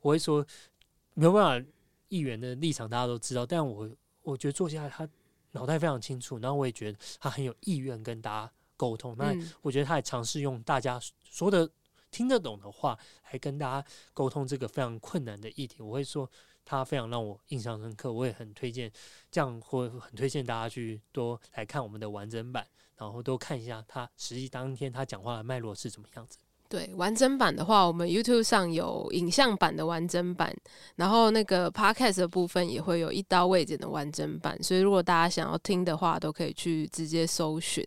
[0.00, 0.46] 我会说
[1.14, 1.68] 没有办法，
[2.10, 3.90] 议员的立场大家都知道，但我
[4.22, 5.08] 我觉得坐下来他。
[5.52, 9.16] 脑袋非常清楚，然后我也觉得他很有意愿跟大家沟通。
[9.16, 11.70] 那我觉得他也尝试用大家说的
[12.10, 12.98] 听得懂的话
[13.30, 15.82] 来跟大家沟通这个非常困难的议题。
[15.82, 16.30] 我会说
[16.64, 18.90] 他非常让我印象深刻，我也很推荐
[19.30, 26.38] 这样，会很推荐大家去多来看我们的完整版，然后多看一下他实际当天他讲话的脉络是怎么样子。
[26.70, 30.56] 对，完整版的话，我们 YouTube 上有影像版的完整版，
[30.94, 37.84] 然后那个 Podcast 的部分也会有一刀未剪的完整版，所以如果大家想要听的话，都可以去直接搜寻。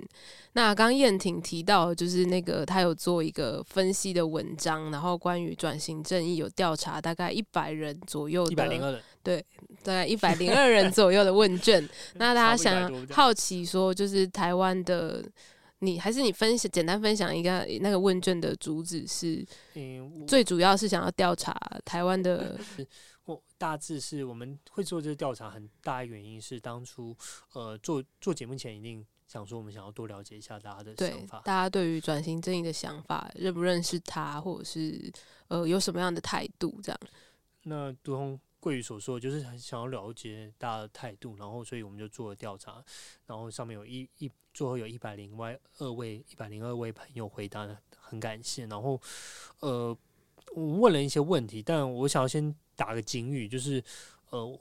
[0.52, 9.02] 那刚燕婷提到，就是那个他有做一个分析的文章，然后关于转型正义有调查大概一百人左右的，一百零二人。
[9.24, 9.46] 对，
[9.82, 11.82] 大概一百零二人左右的问卷。
[12.16, 15.24] 那大家想好奇说，就是台湾的
[15.86, 19.46] 你，还是你分享简单分享一个那个问卷的主旨是？
[19.74, 21.54] 嗯，最主要是想要调查
[21.86, 22.60] 台湾的。
[23.26, 27.16] 我大致是我们会做这个调查，很大原因是当初
[27.54, 35.10] 呃做做节目前一定想说，我们想要多了解一下大家的想法，大家对于转型正义的想法，认不认识他，或者是
[35.48, 37.00] 呃有什么样的态度这样。
[37.64, 42.82] 那如同贵宇所说，就是很想要了解大家的态度，然后所以我们就做了调查，
[43.26, 49.02] 然后上面有一一最后有一百零外二位一百零二位朋友回答的很感谢，然后
[49.60, 49.98] 呃
[50.56, 52.56] 我问了一些问题，但我想要先。
[52.76, 53.84] 打个警语，就是，
[54.32, 54.60] 呃，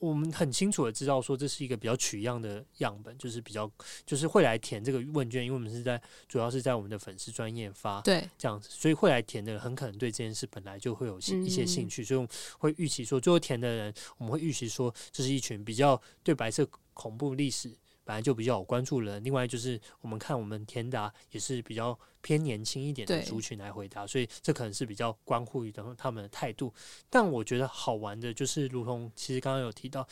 [0.00, 3.70] 我们很清楚的知道说这是一个比较取样的样本，就是比较
[4.04, 17.70] 就是会来填这个问卷，因为我们是在主要是在我们的粉丝专业发，对，这样子，所以会来填的人很可能对这件事本来就会有一些兴趣，所以我们会预期说最后填的人，我们会预期说这是一群比较对白色恐怖历史。
[18.10, 26.74] 本来就比较有关注人，另外就是我们看我们填答也是比较偏年轻一点的族群来回答，所以这可能是比较关乎于等他们的态度。
[27.08, 30.04] 但我觉得好玩的就是，如同其实刚刚有提到，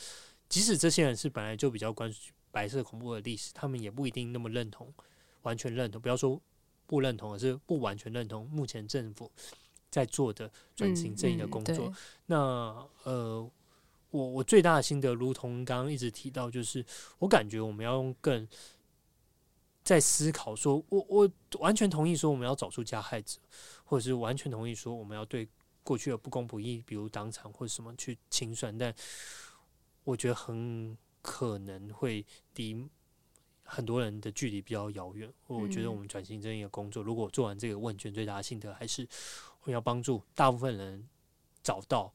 [0.47, 2.17] 即使这些人是本来就比较关注
[2.51, 4.87] 白色恐怖的历史，他们也不一定那么认同，
[5.41, 6.01] 完全认同。
[6.01, 6.41] 不要说
[6.87, 9.29] 不认同，而是不完全认同目前政府
[9.89, 11.75] 在做的转型正义的工作。
[11.75, 11.95] 嗯嗯、
[12.27, 12.37] 那
[13.03, 13.51] 呃。
[14.11, 16.83] 我我最大的心得，如同刚刚一直提到，就是
[17.19, 18.47] 我感觉我们要用更
[19.83, 23.39] 在思考说，说我我完全同意说我们要找出加害者，
[23.83, 25.47] 或者是完全同意说我们要对
[25.83, 28.93] 过去的不公不义，比如党产或者什么去清算，但
[30.03, 32.87] 我觉得很可能会离
[33.63, 35.31] 很多人的距离比较遥远。
[35.45, 39.07] 我觉得我们转型正义的工作，如果做完这个问卷，最大的心得还是
[39.63, 41.07] 我要帮助大部分人
[41.61, 42.11] 找到。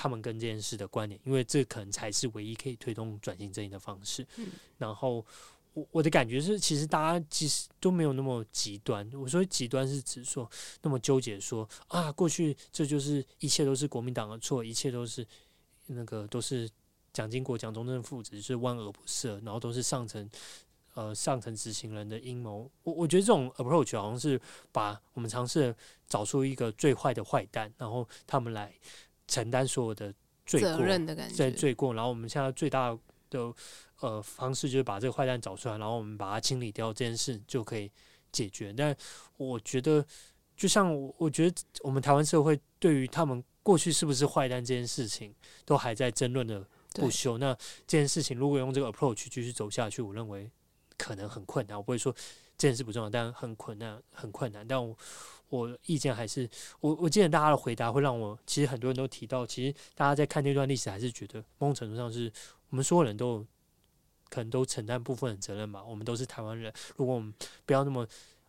[0.00, 4.24] 他们跟这件事的关联，因为这可能才是唯一可以推动转型正义的方式。
[4.36, 5.26] 嗯、然后
[5.74, 9.10] 我我的感觉是，其实大家其实都没有那么极端。
[9.12, 10.48] 我说极端是指说
[10.82, 15.26] 那么纠结说，说啊，过去这就是一切都是国民党的错，一切都是
[15.86, 16.70] 那个都是
[17.12, 20.30] 蒋经国、蒋中正父子是万恶不赦，然后都是上层
[20.94, 22.70] 呃上层执行人的阴谋。
[22.84, 25.74] 我我觉得这种 approach 好像是把我们尝试
[26.06, 28.72] 找出一个最坏的坏蛋，然后他们来。
[29.28, 30.12] 承担所有的
[30.46, 30.70] 罪过，
[31.36, 32.96] 在罪过，然后我们现在最大
[33.28, 33.54] 的
[34.00, 37.92] 呃方式就是把这个坏蛋找出来，然后我们把它清理掉，这件事就可以
[38.32, 38.72] 解决。
[38.72, 38.96] 但
[39.36, 40.02] 我觉得，
[40.56, 45.34] 就像我觉得我们台湾社会对于他们过去是不是坏蛋这件事情，
[45.66, 47.36] 都还在争论的不休。
[47.36, 47.54] 那
[47.86, 50.50] 这件事情如果用这个 approach 继续走下去，我认为
[50.96, 51.76] 可能很困难。
[51.76, 52.10] 我不会说
[52.56, 54.66] 这件事不重要，但很困难，很困难。
[54.66, 54.96] 但我。
[55.50, 56.48] 我意见还是
[56.80, 62.30] 我，我记得大家的回答会让我，其实很多人都提到，其实大家在看那段历史，还是觉得某种程度上是
[62.68, 63.44] 我们所有人都
[64.28, 65.82] 可能都承担部分的责任吧。
[65.82, 67.32] 我们都是台湾人，如果我们
[67.64, 68.06] 不要那么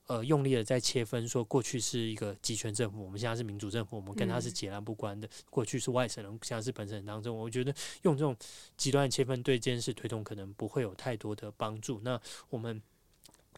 [0.08, 5.26] 呃用力的在切分，说过去是一个集权政府，我们现在是民主政府，我们跟他是截然不关的。
[5.26, 8.36] 嗯、过去是外省人，现在是本省人当中，我觉得用这种
[8.76, 12.02] 极端的切分对这件事推动可能不会有太多的帮助。
[12.04, 12.82] 那我们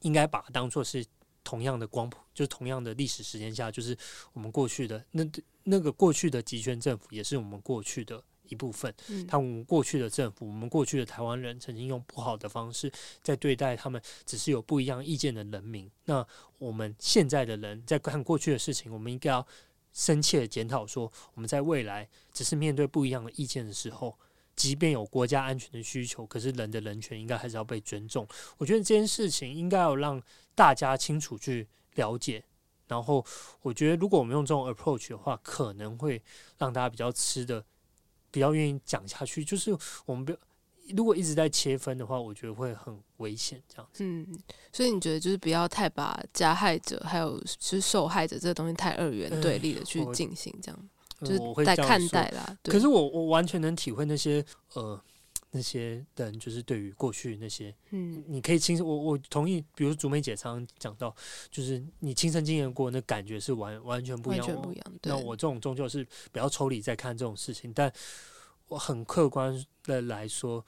[0.02, 1.04] 应该把它当做是。
[1.44, 3.98] 同样的光谱，就是同样的历史时间下，就是
[4.34, 5.24] 我们过去的那
[5.64, 8.94] 那个过去的集权政府，也是我们过去的一部分。
[9.10, 15.90] 嗯，他们过去的政府，我们过去的台湾人，曾经用不好的方式在对待他们，只是有不一样意见的人民。
[16.06, 16.26] 那
[16.58, 19.46] 我们现在的人在看过去的事情，我们应该要
[19.94, 24.18] 深切的检讨，说我们在未来只是面对不一样的意见的时候。
[24.54, 28.28] 即便有国家安全的需求，可是人的人权应该还是要被尊重。
[28.58, 30.22] 我觉得这件事情应该要让
[30.56, 32.44] 大家清楚去了解。
[32.88, 33.26] 然后，
[33.62, 36.22] 我觉得如果我们用这种 approach 的话，可能会
[36.58, 37.64] 让大家比较吃的，
[38.30, 39.46] 比较愿意讲下去。
[39.46, 39.72] 就是
[40.06, 40.38] 我们不要，
[40.96, 43.64] 如果一直在切分的话，我觉得会很危险。
[43.70, 44.28] 这样子，嗯，
[44.74, 50.90] 所以你觉得就是不要太把加害者还有是受害者这个东西太二元对立的去进行这样。
[51.22, 55.00] 就是在看待啦，可是我我完全能体会那些呃
[55.54, 61.14] 那些人，就是对于过去那些，嗯，你可以亲身，我我同意，比如竹梅姐常常讲到，
[61.50, 64.86] 就是你亲身经验过，那感觉是完完全不一样，完全不一样。
[65.04, 67.92] 那我这种终究是比较抽离在看这种事情，但
[68.68, 70.66] 我很客观的来说，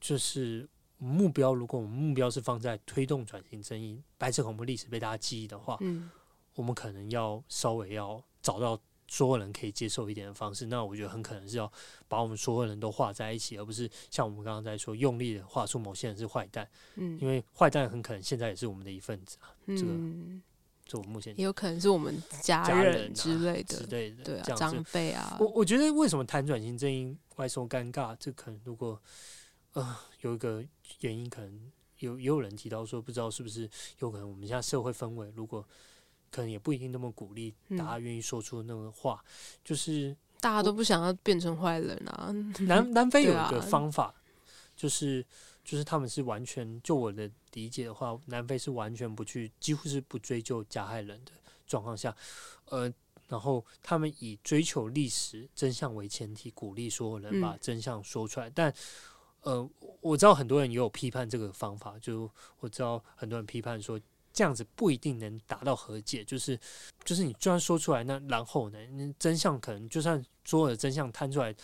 [0.00, 6.10] 就是目标，如果我们目标是放在推动转型正义、白色恐怖历史被大家记忆的话，嗯，
[6.54, 8.80] 我们可能要稍微要找到。
[9.08, 11.70] 所有人可以接受一点的方式，那我觉得很可能是要
[12.08, 16.68] 把我们所有人都画在一起，而不是像我们刚刚在说用力的画出某些人是坏蛋。
[16.96, 19.54] 嗯，因为坏蛋很可能现在也是我们的一份子啊。
[19.66, 19.92] 嗯，这个，
[20.86, 25.36] 这我目前也有可能是我们家人之类的，之类的，对啊，长辈啊。
[25.40, 29.00] 我我觉得为什么谈转型正义外受尴尬，这可能如果
[29.72, 30.64] 呃有一个
[31.00, 33.68] 原因，可能有也有人提到说，不知道是不是
[34.00, 35.66] 有可能我们现在社会氛围，如果
[36.36, 39.30] 可能也不一定那么鼓励大家愿意说出那个话，嗯、
[39.64, 42.30] 就是大家都不想要变成坏人啊。
[42.68, 44.14] 南南非有一个方法，
[44.76, 45.24] 就是
[45.64, 51.32] 就是他们是完全就我的理解的话，南非是完全不去，几乎是不追究加害人的
[51.66, 52.14] 状况下，
[52.66, 52.92] 呃。
[53.28, 58.48] 然后他们以追求历史真相为前提，鼓励所有人把真相说出来。
[58.48, 58.74] 嗯、但，
[59.40, 59.68] 呃，
[60.00, 64.00] 我知道很多人也有批判这个方法，就我知道很多人批判说
[64.36, 66.22] 这样子不一定能达到和解。
[66.22, 66.60] 就是，
[67.04, 68.78] 就是你就算说出来，那然后呢？
[69.18, 71.54] 真相可能就算所有的真相摊出来，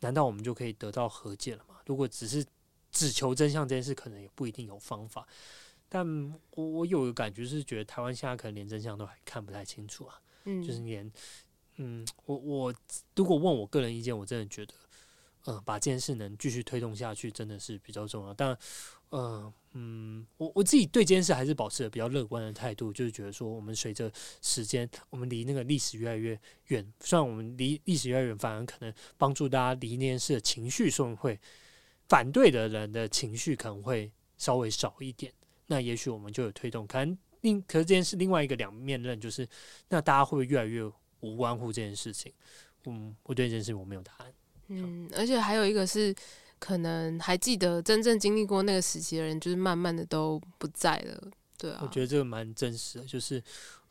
[0.00, 1.76] 难道我们就可以得到和解了吗？
[1.86, 2.44] 如果只是
[2.92, 5.26] 只求真相这件事，可能也不一定有方法。
[5.88, 6.06] 但
[6.50, 10.20] 我我有个感觉是，觉得台湾现在可能连真相都还看不太清楚啊。
[10.44, 11.10] 嗯，就是连，
[11.76, 12.74] 嗯，我我
[13.14, 14.74] 如果问我个人意见，我真的觉得，
[15.44, 18.34] 呃，把这件事能继续推动下去，真的是比较重要。
[18.34, 18.56] 但，
[19.10, 24.10] 呃，嗯，我我自己对这件事还是保持着比较乐观的态度，就是觉得说，我们随着
[24.40, 26.92] 时间，我们离那个历史越来越远。
[27.00, 31.38] 虽然我们离历史越来越远，反而可能帮助大家离那件事的情绪，说会
[32.08, 35.30] 反对的人的情绪可能会稍微少一点。
[35.66, 37.18] 那也许我们就有推动，可能。
[37.42, 39.46] 另可是这件事另外一个两面刃就是，
[39.90, 40.82] 那大家会不会越来越
[41.20, 42.32] 无关乎这件事情？
[42.86, 44.32] 嗯，我对这件事我没有答案。
[44.68, 46.12] 嗯，而且还有一个是，
[46.58, 51.30] 可能还记得真正经历过那个时期的人，就是慢慢的都不在了。
[51.58, 53.04] 对啊，我觉得这个蛮真实的。
[53.04, 53.42] 就是，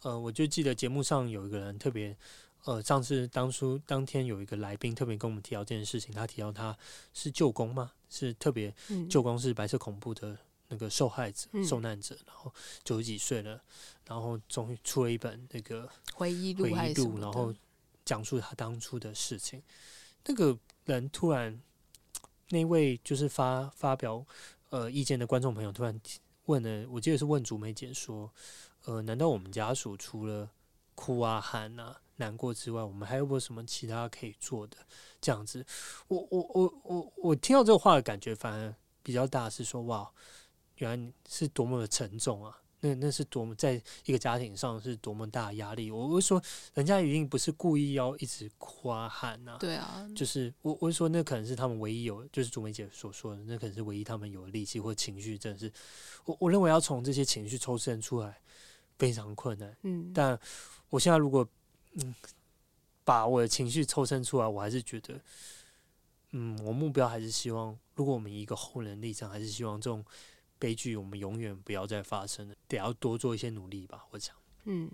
[0.02, 2.16] 呃，我就记得节目上有一个人特别，
[2.64, 6.78] 呃，上次当初当天有一个来宾特别跟我们提到这件事情，他提到他
[7.14, 7.92] 是舅公嘛？
[8.10, 8.74] 是特别
[9.10, 10.38] 舅公是白色恐怖的。
[10.68, 12.52] 那个受害者、受难者，然后
[12.84, 13.62] 九十几岁了，
[14.08, 17.54] 然后终于出了一本那个回忆录，回忆录，然后
[18.04, 19.62] 讲述他当初的事情。
[20.26, 21.62] 那个人突然，
[22.50, 24.26] 那位就是发发表
[24.70, 26.00] 呃意见的观众朋友突然
[26.46, 28.32] 问了，我记得是问竹梅姐说
[28.86, 30.50] ：“呃，难道我们家属除了
[30.94, 34.78] 哭啊、喊啊、难过之外，我们还有没有什么其他可以做的？”
[35.20, 35.66] 这样子，
[36.08, 40.12] 我我我我我听到这个话的感觉反而比较大，是说哇。
[40.80, 42.60] 原来是多么的沉重啊！
[42.86, 45.90] 那那是多么在一个家庭上是多么大的压力。
[45.90, 46.40] 我会说，
[46.76, 49.58] 人家一定不是故意要一直哭啊喊呐。
[49.60, 55.72] 对啊，就是我我会说，那可能是他们唯一有，就是竹梅姐所说的，那可能是唯一他们有力气或情绪，真的是
[56.26, 58.38] 我我认为要从这些情绪抽身出来
[59.00, 59.76] 非常困难。
[59.82, 60.40] 嗯，但
[60.90, 61.48] 我现在如果
[61.94, 62.14] 嗯
[63.04, 65.20] 把我的情绪抽身出来，我还是觉得，
[66.32, 70.06] 嗯，我目标还是希望，如果我们以一个后人立场，还是希望这种。
[70.60, 74.06] 悲剧我们永远不要再发生了，得要多做一些努力吧。
[74.12, 74.90] 我想，嗯，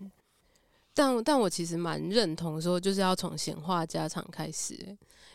[0.93, 4.75] 但但我其实蛮认同说，就是要从闲话家常开始，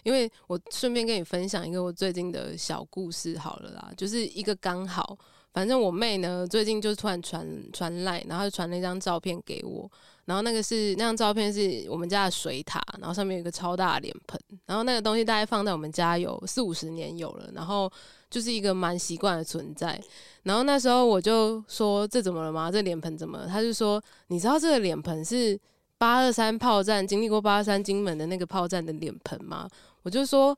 [0.03, 5.17] 因为我顺便跟你分享一个我最近的小故事好了啦，就是一个刚好，
[5.53, 9.91] 反正我妹呢最近就突然传传来，然后就传了一张照片给我。
[10.27, 14.37] 然后那个是那张照片是我们家的水塔，然后上面有一个超大脸盆，
[14.67, 17.89] 然后那个东西大概放在我们家有四五十年有了，然后
[18.31, 20.01] 就是一个蛮习惯的存在。
[20.43, 22.71] 然后那时候我就说，这怎么了吗？
[22.71, 23.47] 这脸盆怎么了？
[23.47, 25.59] 他就说，你知道这个脸盆是
[25.99, 29.69] 八二三炮战经历过八二三金门的那个炮战的脸盆吗？
[30.03, 30.57] 我就说。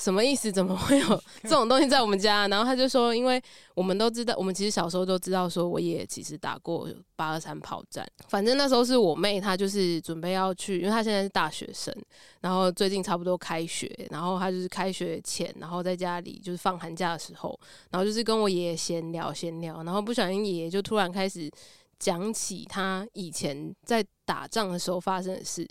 [0.00, 0.50] 什么意思？
[0.50, 2.48] 怎么会有 这种东西在我们家？
[2.48, 3.40] 然后他就说，因为
[3.74, 8.06] 我们都知道，我们其实小时候都知道，说我爷爷其实打过八二三炮战。
[8.28, 11.94] 反正那时候是我妹，她就是准备要去，因为她现在是大学生，
[12.40, 17.60] 然后最近差不多开学，然后她就是开学前，然后在家里就是放寒假的时候，
[17.90, 21.50] 然后就是跟我爷爷闲聊闲聊，然后不小心爷爷就突然开始
[21.98, 25.68] 讲起他以前在打仗的时候发生的事。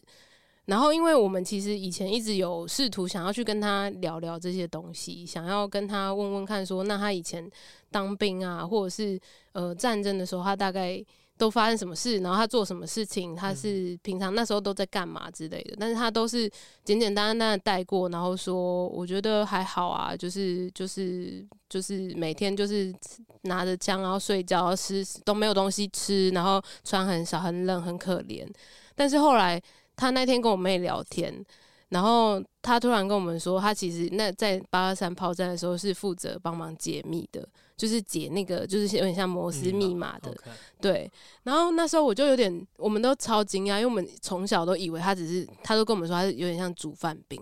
[0.70, 7.50] 然后，因为我们其实以前一直有试图想要去跟他聊聊这些东西，想要跟他问问看，说那他以前
[7.90, 9.20] 当兵啊，或者是
[9.54, 11.04] 呃战争的时候，他大概
[11.40, 15.76] 都发生什么事，然后他做什么事情，他是平常那时候都在干嘛之类的。
[15.80, 16.48] 但是他都是
[16.86, 22.94] 简简单单的带过，然后说我觉得还好啊，就是就是就是每天就是
[23.42, 28.48] 拿着枪然后睡觉，吃都没有东西吃，然后穿很少，很冷，很可怜。
[28.94, 29.60] 但是后来。
[30.00, 31.46] 他那天跟我妹聊天，
[31.90, 37.46] 然后他突然跟我们说，他其实那在八二三炮战的时候是负责帮忙解密的，
[37.76, 41.12] 就是解那个就是有点像摩斯密码的，嗯、对。
[41.44, 47.42] 然后那时候我就有点，我们都超惊讶，因为我们从小都以为他只是，他都跟我们说他是有点像主犯兵，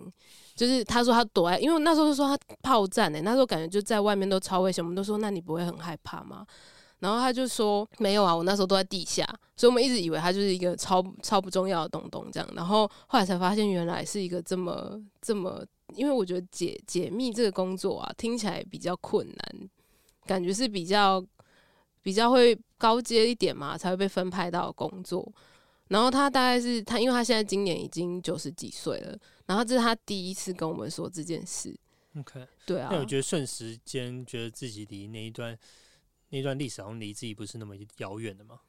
[0.56, 6.46] 就是他说他躲在，因为那时候就说他炮战呢、欸，那时候感觉就在外面都超危险，我们都说那你不会很害怕吗？
[7.00, 9.24] 然后他就说没有啊，我那时候都在地下，
[9.56, 12.50] 所以我们一直以为他就是一个超超不重要的东东这样。
[12.56, 15.64] 然后后来才发现，原来是一个这么这么
[15.96, 19.70] 因为我觉得解解密这个工作啊，听起来比较困难，
[20.26, 21.24] 感觉是比较
[22.02, 25.32] 比较会高阶一点嘛，才会被分派到工作。
[25.90, 31.74] 然后他大概是他，因为他现在今年已经九十几岁了，然后这是他第一次跟我们说这件事。
[32.20, 32.90] OK，对啊。
[32.92, 35.58] 那我觉得瞬时间觉得自己离那一段
[36.30, 38.60] 那段历史好像离自己不是那么遥远的嘛。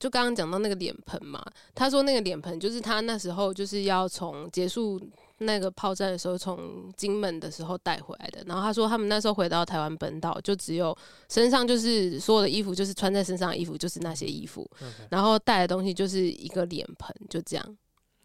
[0.00, 1.44] 就刚刚讲到那个脸盆嘛，
[1.74, 4.98] 他说那个脸盆就是他那时候就是要从结束
[5.36, 8.42] 那个炮战的时候从金门的时候带回来的。
[8.46, 10.96] 然后他说他们那时候回到台湾本岛，就只有
[11.28, 14.68] 身上就是所有的衣服，就是穿在身上的衣服就是那些衣服
[15.10, 17.78] 然后带的东西就是一个脸盆，就这样。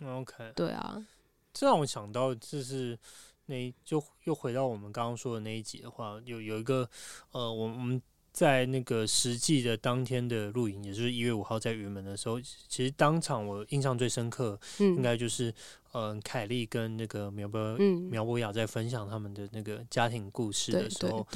[0.05, 1.05] OK，对啊，
[1.53, 2.97] 这让我想到就是
[3.47, 6.89] 那就又回到我们刚刚说的那一集的话，有有一个
[7.31, 8.01] 呃，我我们。
[8.37, 15.51] 在那个实际的当天的露营，也就是一月五号在云门的时候，其实当场我印象最深刻，应该就是
[15.93, 17.75] 嗯，凯莉跟那个苗博
[18.11, 21.27] 苗博雅在分享他们的那个家庭故事的时候，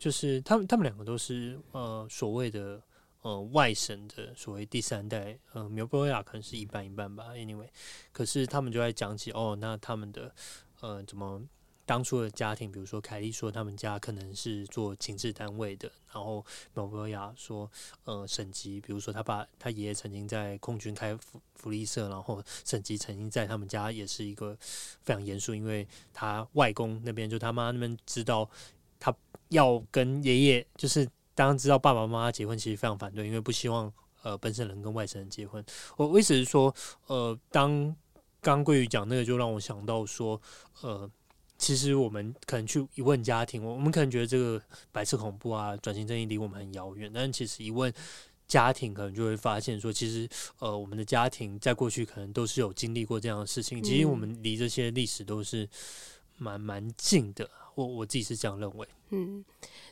[0.00, 2.82] 就是他们他们两个都是呃所谓的
[3.22, 7.68] 呃外省的所谓第三代，呃苗博雅可能是一半一半吧，anyway，
[8.10, 10.34] 可是他们就在讲起哦，那他们的
[10.80, 11.40] 呃怎么。
[11.88, 17.70] 当初的家庭，比如说凯莉说他们家可能是做情治单位的，然后苗博雅说，
[18.04, 28.46] 呃，沈吉，比如说他爸他爷爷曾经在空军开福福利社，然后沈吉曾经在他们家也是一个非常严肃，因为他外公那边就他妈那边知道
[29.00, 29.10] 他
[29.48, 33.90] 要跟爷爷，就是当知道爸爸妈妈结婚，其实非常反对，因为不希望
[34.22, 35.64] 呃本省人跟外省人结婚。
[35.96, 36.74] 我我意思是说，
[37.06, 37.96] 呃，当
[38.42, 40.38] 刚桂瑜讲那个，就让我想到说，
[40.82, 41.10] 呃。
[41.58, 47.92] 其实我们可能去一问家庭，我们可能觉得这个白色恐怖啊、转型正义离我们很遥远，但其实一问
[48.46, 50.26] 家庭，可能就会发现说，其实
[50.60, 53.82] 呃，我们的家庭在过去可能都是有经历过这样的事情。
[53.82, 55.68] 其实我们离这些历史都是
[56.36, 57.50] 蛮蛮近的，
[57.84, 58.88] 我我自己是这样认为。
[59.10, 59.44] 嗯。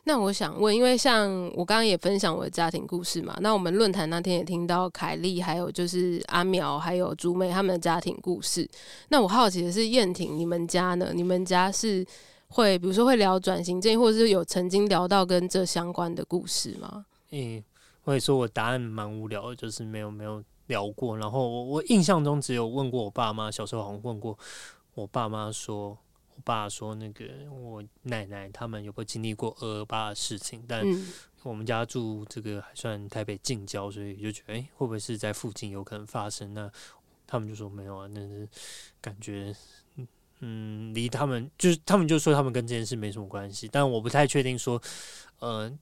[0.09, 8.69] 那我想问，因为像我刚刚也分享我的家庭故事嘛，那我们论坛那天也听到凯丽，还有就是阿苗，还有竹妹他们的家庭故事。
[9.09, 11.11] 那我好奇的是，燕婷，你们家呢？
[11.13, 12.07] 你们家是
[12.49, 17.05] 会，比如说会聊转型建议，或者是有曾经聊到跟这相关的故事吗？
[17.31, 17.61] 嗯，
[18.05, 21.19] 我也说我答案蛮无聊的，就是没有没有聊过。
[21.19, 24.39] 然后我我印象中只有问过我爸妈，小时候好像问过
[24.95, 25.99] 我爸妈说。
[26.37, 30.63] 我爸说：“那个我奶奶他们有没有经历过二二八的事情？
[30.69, 30.85] 但
[31.43, 36.53] 我们家住这个还算台北近郊，所以就觉得，哎、欸，会不会是在附近有可能发生？
[36.53, 36.71] 那
[37.27, 38.47] 他们就说没有啊，那是
[39.01, 39.57] 感觉，
[40.41, 43.67] 嗯，离他们就是他们就说他们跟这件事没什么关系。
[43.73, 44.81] 但我不太确定说，
[45.39, 45.73] 呃，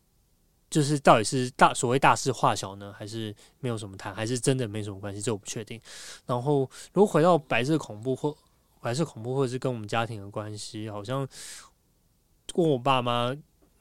[0.71, 5.21] 就是到底是大所谓大事化小呢，还是没有什么谈，还是真的没什么关系？
[5.21, 5.81] 这我不确定。
[6.27, 8.37] 然后如果回到白色恐怖或……
[8.85, 11.27] 还是恐怖，或者是跟我们家庭的关系，好像
[12.55, 13.35] 问我爸妈，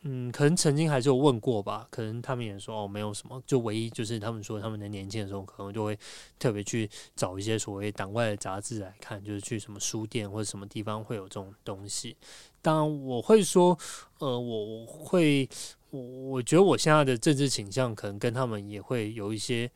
[0.04, 1.88] 嗯，可能曾经还是有问过吧。
[1.92, 3.42] 可能他们也说哦，没有什么。
[3.46, 5.98] 就唯一就是他们说，他们的年轻的时候，可能就会
[6.40, 12.18] 特别去找一些所谓党外的杂志来看，就是去什么书店或者什么地方会有这种东西。
[12.62, 13.78] 当然，我会说，
[14.20, 15.48] 呃，我会，
[15.90, 19.70] 我我觉得我现在的政治倾向，可能跟他们也会有一些。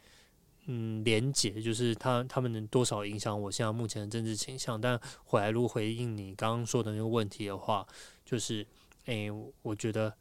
[0.69, 4.79] 嗯，连结就是他他们能多少影响我现在目前的政治倾向？
[4.79, 7.87] 但回来如果回应你刚刚说的那个问题的话，
[8.25, 8.67] 就是，
[9.05, 10.13] 诶、欸，我觉得，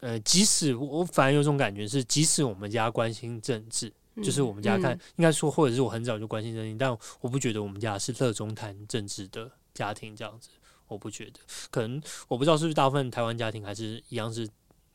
[0.00, 6.90] 呃，即使我反而有种感觉是，即使我们家关心政治，嗯、就是我们家看、嗯、应该说，或者是我很早就关心政治，但
[7.20, 10.48] 我不觉得我们家是热衷谈政治的家庭这样子，
[10.88, 11.38] 我不觉得，
[11.70, 14.48] 可能我不知道是不是大部分台湾家庭还是一样是。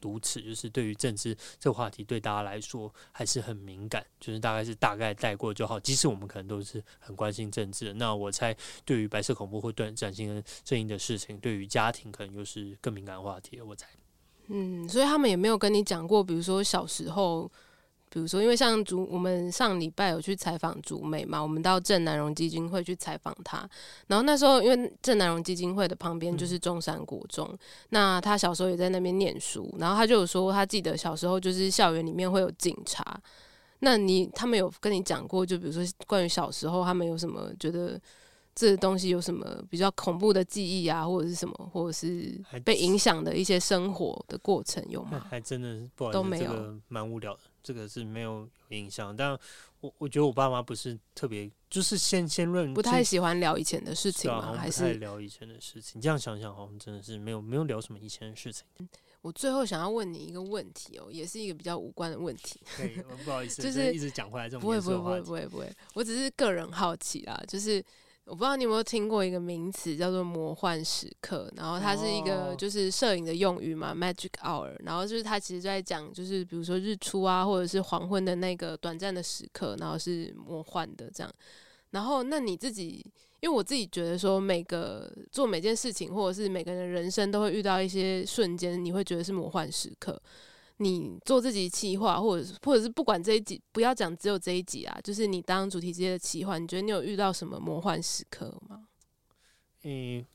[0.04, 5.80] 如此，就是对于政治这个话题，对大家来说还是很敏感，就是大概是大概带过就好。
[5.80, 13.60] 即使我们可能都是很关心政治，那我猜对于白色恐怖或对转型正义的事情，对于家庭可能又是更敏感的话题。
[13.62, 13.88] 我猜，
[14.48, 17.52] 嗯，所以他们也没有跟你讲过，比如说小时候。
[18.14, 23.68] 比如说，因为像竹，我们上礼拜有去采访竹美嘛，我们到正南荣基金会去采访他。
[24.06, 27.58] 然后那时候，因为正南荣基金会的旁边就是中山国中，嗯、
[27.90, 29.68] 那他小时候也在那边念书。
[29.80, 33.20] 然后他就有说，他记得小时候就是校园里面会有警察。
[33.80, 38.00] 那你他们有跟你讲过，就比如说关于小时候他们有什么觉得
[38.54, 45.26] 这东西有什么比较恐怖的记忆啊，或者是什么，或者是被影响的一些生活的过程有吗？
[45.28, 47.40] 还真的不好意思，都没有，这个蛮无聊的。
[47.64, 49.32] 这个是没有印象，但
[49.80, 54.54] 我我觉得我爸妈不是特别，就是先先论，不太喜欢聊以前的事情吗？
[54.58, 56.02] 还是聊以前的事情？
[56.02, 58.66] 这样想想，好像真的是没有没有聊什么以前的事情。
[59.24, 62.60] 我最后想要问你一个问题哦，也是一个比较无关的问题。
[63.24, 64.60] 不好意思， 就是一直讲回来这种。
[64.60, 67.82] 不会不会不会不会不会，我只是个人好奇啦，就是
[68.26, 74.74] 我不知道你有没有听过一个名词叫做“魔幻时刻”，然后它是一个就是摄影的用语嘛，“magic hour”。
[74.80, 81.32] 然后就是它其实在讲，就是比如说日出啊，或者是黄昏的那个短暂的时刻，然后是魔幻的这样。
[81.92, 83.06] 然后那你自己，
[83.42, 90.20] 因为我自己觉得说，每个做每件事情，或者是每个人的人生都会遇到一些瞬间，你会觉得是魔幻时刻。
[90.84, 98.88] 你做自己企划，或者是或者是不管这一集，不要讲只有这一集啊，就是你当主题之夜的企划，你觉得你有遇到什么魔幻时刻吗？
[99.84, 100.26] 嗯，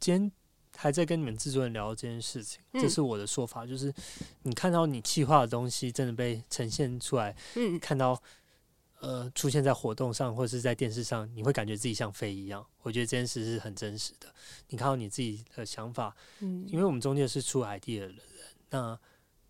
[0.00, 0.32] 今天
[0.76, 3.92] 还在跟你们制作人聊这件事情，这是我的说法，嗯、就是
[4.42, 8.20] 你看到你企划的东西真的被呈现出来，嗯，看到
[9.00, 12.64] 呃出现在活动上或者是在电视上，你会感觉自己像飞一样。
[12.82, 14.32] 我觉得这件事是很真实的。
[14.68, 18.18] 你看到你自己的想法，嗯，因为我们中间是出 idea 的人，
[18.70, 18.98] 那。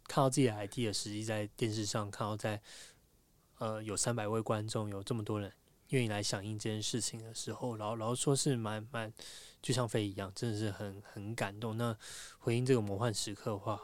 [0.08, 2.60] 看到自己的 idea 实际在电视上，看到在
[3.58, 5.52] 呃有三百位观众，有这么多人
[5.90, 9.12] 愿意来响应这件事情的时候，然后然后说是蛮蛮
[9.62, 11.76] 就像飞一样，真的是很很感动。
[11.76, 11.96] 那
[12.38, 13.80] 回应这个魔幻时刻的话，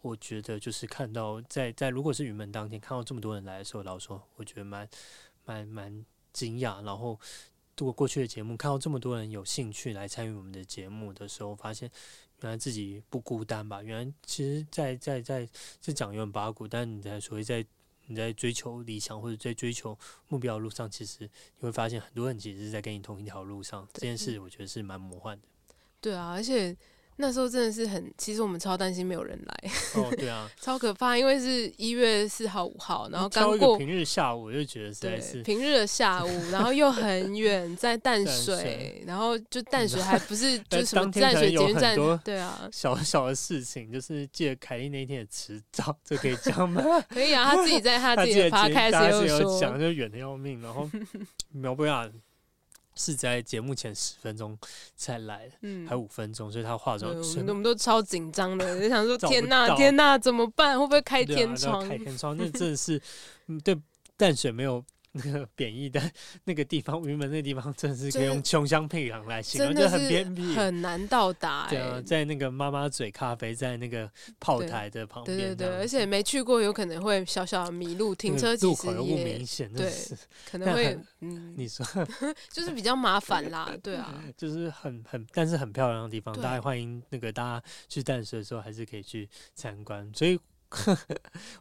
[0.00, 4.88] 我觉得就是看到在在如果是云门当天看到这么多人来的时候，老实说我觉得蛮
[5.44, 6.84] 蛮蛮惊讶。
[6.84, 7.20] 然后
[7.76, 11.88] 度过过去的节目，看到这么多人有兴趣来参与我们的节目的时候，发现。
[12.42, 13.82] 原来自己不孤单吧？
[13.82, 17.64] 原来其实在，在在在这讲有点八股，但你在所谓在
[18.08, 19.98] 你在追求理想或者在追求
[20.28, 23.88] 目标的路上，其实你会发现很多人其实是在跟你同一条路上。
[23.94, 25.46] 这件事我觉得是蛮魔幻的。
[25.98, 26.76] 对啊，而且。
[27.16, 29.70] 那时候真的是很，其实我们超担心没有人来。
[29.96, 46.82] 哦，对啊，超可怕，因为是一月四号、五号，然后刚过平日下午，我就觉得实是平日的下午，然后又很远，在淡水，然后就淡水 还不是就什么淡水捷运站，对啊，小小的事情，就是记得凯莉那天的迟到，这可以讲吗？
[47.08, 50.90] 可以啊，他自己在他自己的 podcast 有，讲就远的要命，然后
[51.52, 52.08] 苗不雅。
[52.96, 54.58] 是在节目前十分钟
[54.96, 57.14] 才来，嗯，还五分钟，所以他化妆，
[57.46, 60.78] 我们都超紧张的，就想说天呐天呐，怎么办？
[60.78, 61.84] 会不会开天窗？
[61.84, 63.00] 啊、开天窗，那 真的是，
[63.46, 63.76] 嗯，对
[64.16, 64.84] 淡水没有。
[65.16, 66.00] 那个贬义的
[66.44, 71.70] 那个地方，云门那地方真的是可以用穷乡僻壤来形容，就很偏僻，很难到达、欸。
[71.70, 79.92] 对啊，在那个妈妈嘴咖啡，在那个炮台的旁边，对对对，而且没去过，有可能会小小的迷路，停车路口又不明显，对，
[80.50, 81.84] 可能会嗯，你说。
[82.50, 90.10] 就是比较麻烦啦， 对啊，就是很很，但是很漂亮的地方，大家欢迎那个大家去淡水的时候，还是可以去参观。
[90.14, 90.38] 所以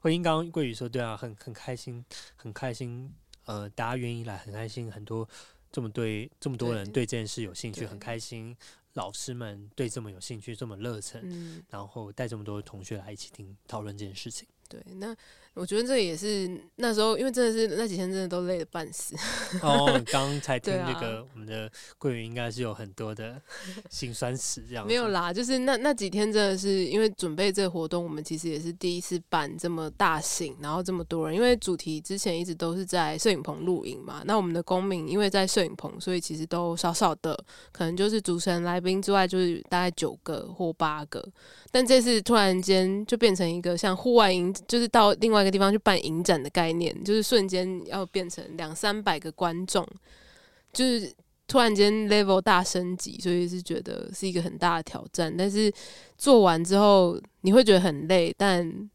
[0.01, 2.03] 回应刚刚桂宇说，对啊，很很开心，
[2.35, 3.11] 很开心。
[3.45, 5.27] 呃，大家愿意来很开心，很多
[5.71, 8.55] 这么对这么多人对这件事有兴趣，很开心。
[8.93, 14.47] 老师们对这么有兴趣，这么热忱，嗯、然后带这么多同学来一起听讨论这件事情。
[14.67, 15.15] 对，那
[15.53, 19.15] 我觉得这也是那时候，因为真的是那几天真的都累得半死。
[19.63, 23.41] 哦，刚才听那个、啊、我们的桂云应该是有很多的
[23.89, 24.85] 心酸史这样。
[24.85, 31.35] 没有啦，就是那那几天真的是因为准备这个活动，我们其实也是第一次办这么大型，然后这么多人。
[31.35, 37.33] 因为主题之前一直都是在摄影棚录影嘛，那我们的公民因为在摄影棚，所以其实都少少的，
[37.71, 41.25] 可能就是主持人来宾之外，就是大概九个或八个。
[41.71, 49.87] 但这次突然间就变成一个像户外影，就是到另外一个地方去办影展的概念，就是瞬间要变成两三百个观众，
[50.73, 51.11] 就是
[51.47, 55.33] 突然间 level 大升级，所以是觉得是一个很大的挑战。
[55.37, 55.71] 但是
[56.17, 58.89] 做完之后你会觉得很累，但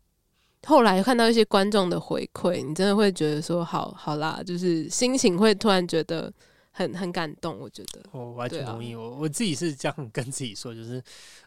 [0.66, 6.32] 后来看到一些观众的回馈，你真的会觉得说好好啦，就是心情会突然觉得。
[6.80, 8.94] 很很感动，我觉得我完全同意。
[8.94, 11.02] 我、啊、我自己是这样跟自己说，就是，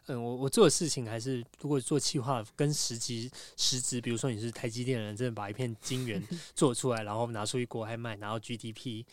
[0.06, 6.22] 嗯，我我做的事情还是，如果做企划跟实际实质，比如说你是台积电的人，真的把一片晶圆
[6.54, 9.04] 做出来，然后拿出去国外卖，拿到 GDP。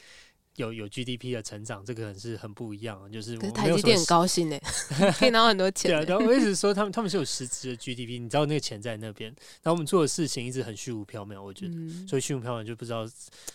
[0.55, 3.11] 有有 GDP 的成长，这个很是很不一样。
[3.11, 4.59] 就是我台积电很高兴呢，
[5.17, 6.05] 可以拿很多钱。
[6.05, 9.29] 对啊，我一直说他们他们是有实质的 GDP，你知道那个钱在那边。
[9.63, 13.07] 然后我们做的事情一直很虚无缥缈，我觉得，嗯、所以虚无缥缈就不知道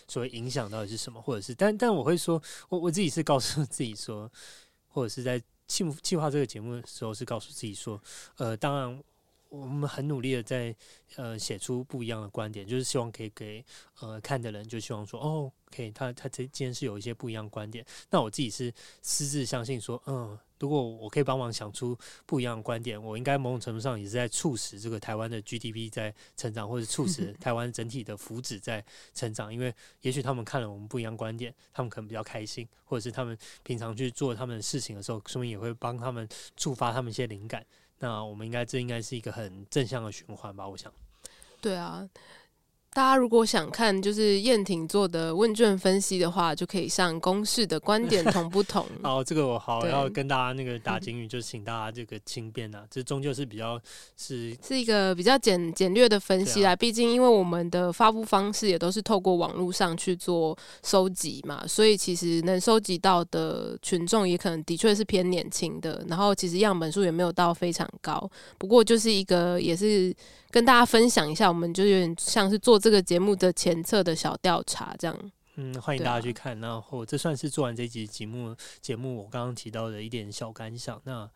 [0.07, 4.31] 所谓影响到底是什么，或者是，但但我会说，我我自己是告诉自己说，
[4.87, 8.01] 或者是在计计划这个节目的时候是告诉自己说，
[8.37, 9.03] 呃，当然。
[9.49, 10.75] 我们很努力的在
[11.15, 13.63] 呃写出不一样的观点，就是希望可以给
[13.99, 17.85] 呃看的人，就希望说哦，可以他他这今天是有一些不一样观点。
[18.09, 28.83] 那我自己是私自相信说，嗯，如果我可以帮忙想出不一样的观点，我应该某种程度上也是在促使这个台湾的 GDP 在成长，或者促使台湾整体的福祉在
[29.13, 29.53] 成长。
[29.53, 37.65] 因为也许他们看了我们不一样观点，他们可能比较开心，或者是他们平常去做他们的事情的时候，说明也会帮他们触发他们一些灵感。
[37.99, 40.67] 那我们应该这应该是一个很正向的循环吧？
[40.67, 40.91] 我想。
[41.59, 42.07] 对啊，
[42.97, 48.83] 大家如果想看就是燕婷做的问卷分析的话，就可以上公式的观点同不同。
[49.03, 53.79] 哦，这个我好要跟大家那个打警语，就请大家这个轻便啊，这终究是比较
[54.17, 56.75] 是是一个比较简简略的分析啦。
[56.75, 66.03] 毕竟因为我们的发布方式也都是透过网络上去做收集嘛，所以其实能收集到的群众也可能的确是偏年轻的。
[66.07, 68.27] 然后其实样本数也没有到非常高，
[68.57, 70.11] 不过就是一个也是。
[70.49, 75.31] 跟大家分享一下，我们就有点像是做这个节目的前测的小调查这样。
[75.55, 76.59] 嗯，欢迎大家去看。
[76.59, 81.01] 然后这算是做完这集节目节目，我刚刚提到的一点小感想。
[81.03, 81.29] 那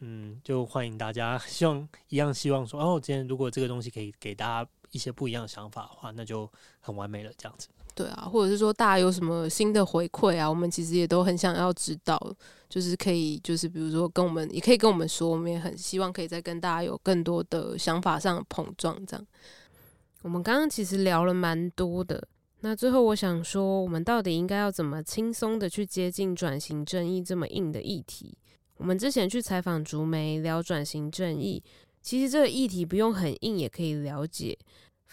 [0.00, 7.68] 嗯，就欢迎大家，希望一样希望说，哦，今天如果这个东西可以给大家一些不一样的想法的话，那就很完美了，这样子。
[7.94, 12.18] 对啊，或者是说大家有什么新的回馈啊，我们其实也都很想要知道，
[12.68, 18.94] 就是可以，就是比如说跟我们，也可以跟我们说，我们也很希望可以再跟大家有更多的想法上的碰撞。
[19.06, 19.26] 这样，
[20.22, 22.26] 我们刚刚其实聊了蛮多的，
[22.60, 28.36] 那最后我想说，我们到底应该要怎么轻松的去接近转型正义这么硬的议题？
[28.78, 31.62] 我们之前去采访竹梅聊转型正义，
[32.02, 34.58] 其实这个议题不用很硬也可以了解。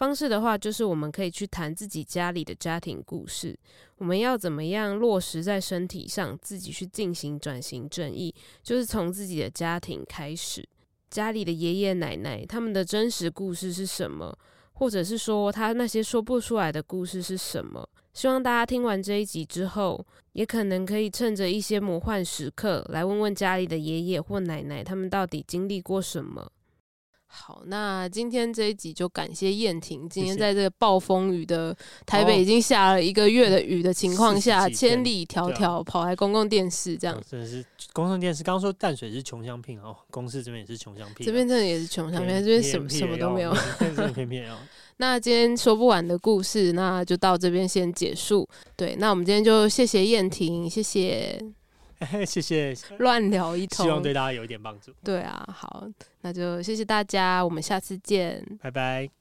[0.02, 3.56] 方式的话，就是我们可以去谈自己家里的家庭故事。
[3.98, 8.34] 我们要怎么样落实在身体上，自己去进行转型正义，
[8.64, 10.68] 就是从自己的家庭开始。
[11.12, 14.36] 家里的爷爷奶奶他们的真实故事是什么？
[14.74, 17.88] 或者是说他那些说不出来的故事是什么？
[18.12, 26.52] 希望大家听完这一集之后，也可能可以趁着一些魔幻时刻，来问问家里的爷爷或奶奶，他们到底经历过什么。
[27.34, 30.08] 好，那今天这一集就感谢燕婷。
[30.10, 31.74] 今天在这个暴风雨的
[32.06, 37.64] 台北，已经下了一个月的雨的情况下，千里迢迢跑来公共电视，这样真的是
[37.94, 38.44] 公共电视。
[38.44, 43.54] 刚刚说淡水是穷乡僻哦，公司这边也是穷乡僻，这边真的也是穷乡僻，这边什么什么都没有，
[44.14, 44.58] 偏偏哦。
[44.98, 48.48] 那今天说不完的故事，那就到这边先结束。
[48.76, 51.42] 对，那我们今天就谢谢燕婷，谢谢。
[52.26, 54.92] 谢谢，乱聊一通，希望对大家有一点帮助。
[55.04, 55.88] 对啊，好，
[56.22, 59.21] 那就谢谢大家，我们下次见，拜拜。